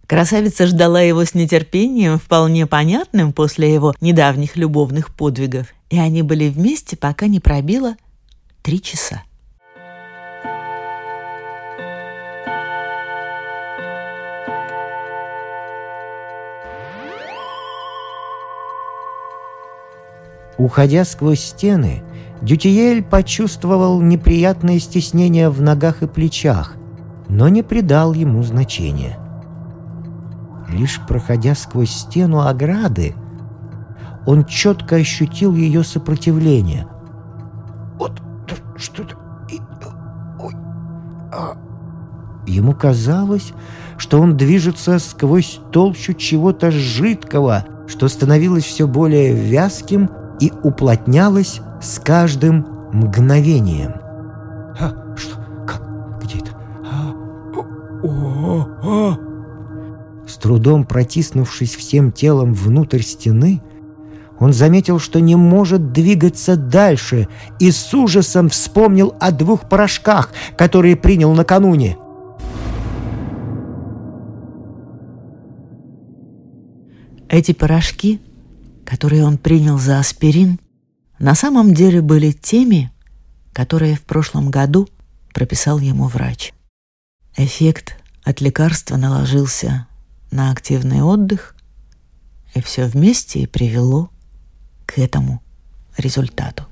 Красавица 0.09 0.67
ждала 0.67 1.01
его 1.01 1.25
с 1.25 1.35
нетерпением, 1.35 2.19
вполне 2.19 2.67
понятным 2.67 3.33
после 3.33 3.73
его 3.73 3.95
недавних 4.01 4.57
любовных 4.57 5.15
подвигов, 5.15 5.69
и 5.91 5.99
они 5.99 6.23
были 6.23 6.49
вместе, 6.49 6.97
пока 6.97 7.27
не 7.27 7.39
пробило 7.39 7.97
три 8.67 8.83
часа. 8.83 9.23
Уходя 20.59 21.05
сквозь 21.05 21.39
стены, 21.39 22.03
Дютиель 22.43 23.05
почувствовал 23.05 24.01
неприятное 24.01 24.81
стеснение 24.81 25.49
в 25.49 25.63
ногах 25.63 26.03
и 26.03 26.09
плечах, 26.09 26.75
но 27.29 27.49
не 27.49 27.63
придал 27.63 28.15
ему 28.15 28.43
значения. 28.43 29.17
Лишь 30.69 31.01
проходя 31.07 31.55
сквозь 31.55 31.91
стену 31.91 32.41
ограды, 32.41 33.15
он 34.27 34.45
четко 34.45 34.97
ощутил 34.97 35.55
ее 35.55 35.85
сопротивление. 35.85 36.89
«Вот 37.97 38.26
что-то... 38.77 39.17
Ой, 40.41 40.55
а...» 41.33 41.57
Ему 42.47 42.75
казалось, 42.75 43.53
что 43.99 44.21
он 44.21 44.37
движется 44.37 44.99
сквозь 44.99 45.61
толщу 45.73 46.15
чего-то 46.15 46.71
жидкого, 46.71 47.65
что 47.89 48.09
становилось 48.09 48.65
все 48.65 48.87
более 48.87 49.35
вязким 49.35 50.11
и 50.41 50.53
уплотнялось 50.63 51.61
с 51.81 51.99
каждым 51.99 52.67
мгновением. 52.93 53.95
А, 54.79 55.17
что? 55.17 55.37
Как? 55.67 55.83
Где 56.23 56.39
это? 56.39 56.51
А, 56.85 57.13
о, 58.03 58.69
о, 58.83 59.19
С 60.27 60.37
трудом 60.37 60.85
протиснувшись 60.85 61.75
всем 61.75 62.13
телом 62.13 62.55
внутрь 62.55 63.01
стены, 63.01 63.63
он 64.39 64.53
заметил, 64.53 64.99
что 64.99 65.21
не 65.21 65.37
может 65.37 65.93
двигаться 65.93 66.57
дальше, 66.57 67.29
и 67.59 67.71
с 67.71 67.93
ужасом 67.95 68.51
вспомнил 68.51 69.15
о 69.19 69.31
двух 69.31 69.69
порошках, 69.69 70.33
которые 70.57 70.97
принял 70.97 71.33
накануне. 71.35 71.97
Эти 77.29 77.53
порошки, 77.53 78.21
которые 78.85 79.25
он 79.25 79.39
принял 79.39 79.79
за 79.79 79.99
аспирин, 79.99 80.61
на 81.19 81.35
самом 81.35 81.75
деле 81.75 82.03
были 82.03 82.31
теми, 82.31 82.93
которые 83.53 83.97
в 83.97 84.03
прошлом 84.03 84.51
году 84.51 84.89
прописал 85.33 85.79
ему 85.79 86.09
врач. 86.09 86.53
Эффект 87.37 87.97
от 88.23 88.41
лекарства 88.41 88.97
наложился 88.97 89.87
на 90.31 90.53
активный 90.53 91.03
отдых, 91.03 91.55
и 92.55 92.61
все 92.61 92.87
вместе 92.87 93.41
и 93.41 93.47
привело 93.47 94.11
к 94.87 94.99
этому 94.99 95.43
результату. 95.99 96.65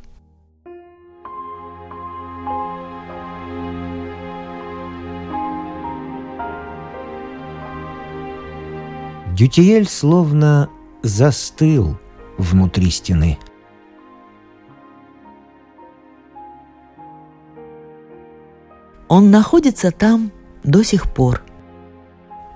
Дютиель 9.35 9.88
словно 9.88 10.70
застыл 11.03 11.98
внутри 12.38 12.90
стены. 12.90 13.37
Он 19.09 19.31
находится 19.31 19.90
там 19.90 20.31
до 20.62 20.83
сих 20.83 21.12
пор, 21.12 21.42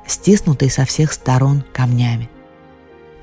стиснутый 0.06 0.70
со 0.70 0.84
всех 0.84 1.12
сторон 1.12 1.64
камнями. 1.72 2.30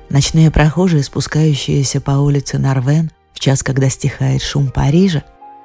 Ночные 0.08 0.50
прохожие, 0.50 1.02
спускающиеся 1.02 2.00
по 2.00 2.12
улице 2.12 2.58
Нарвен 2.58 3.10
в 3.32 3.40
час, 3.40 3.62
когда 3.62 3.88
стихает 3.88 4.40
шум 4.40 4.70
Парижа, 4.70 5.24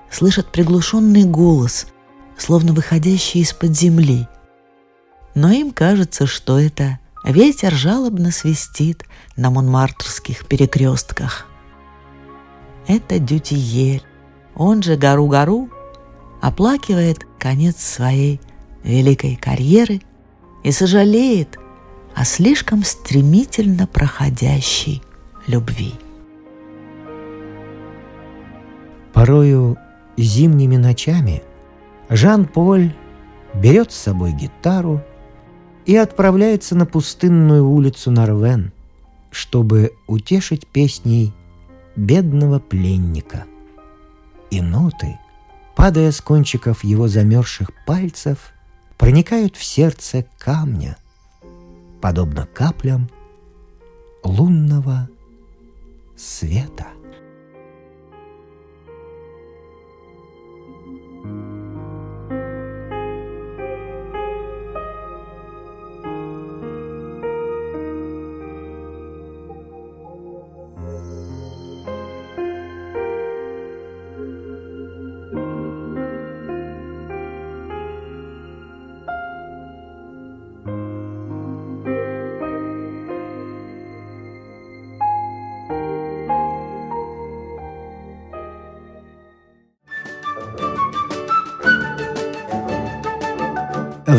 слышат 0.10 0.52
приглушенный 0.52 1.26
голос, 1.26 1.88
словно 2.38 2.74
выходящий 2.74 3.42
из-под 3.42 3.78
земли. 3.78 4.28
Но 5.36 5.52
им 5.52 5.72
кажется, 5.72 6.26
что 6.26 6.60
это 6.60 7.00
ветер 7.24 7.72
жалобно 7.72 8.32
свистит 8.32 9.06
на 9.38 9.52
монмартрских 9.52 10.48
перекрестках. 10.48 11.46
Это 12.88 13.20
Дютиель, 13.20 14.04
он 14.56 14.82
же 14.82 14.98
Гару-Гару, 14.98 15.70
оплакивает 16.42 17.26
конец 17.38 17.78
своей 17.78 18.42
великой 18.84 19.36
карьеры 19.36 20.02
и 20.64 20.72
сожалеет 20.72 21.58
о 22.16 22.26
слишком 22.26 22.84
стремительно 22.84 23.88
проходящей 23.88 25.02
любви. 25.48 25.94
Порою 29.14 29.78
зимними 30.18 30.78
ночами 30.78 31.42
Жан-Поль 32.10 32.94
берет 33.54 33.92
с 33.92 33.96
собой 33.96 34.34
гитару 34.34 35.02
и 35.86 35.96
отправляется 35.96 36.76
на 36.76 36.86
пустынную 36.86 37.68
улицу 37.68 38.12
Нарвен, 38.12 38.72
чтобы 39.32 39.94
утешить 40.08 40.68
песней 40.68 41.34
бедного 41.96 42.60
пленника. 42.60 43.46
И 44.50 44.62
ноты, 44.62 45.18
падая 45.76 46.12
с 46.12 46.22
кончиков 46.22 46.84
его 46.84 47.08
замерзших 47.08 47.72
пальцев, 47.86 48.54
проникают 48.98 49.56
в 49.56 49.64
сердце 49.64 50.26
камня, 50.38 50.98
подобно 52.02 52.48
каплям 52.54 53.10
лунного 54.24 55.10
света. 56.16 56.88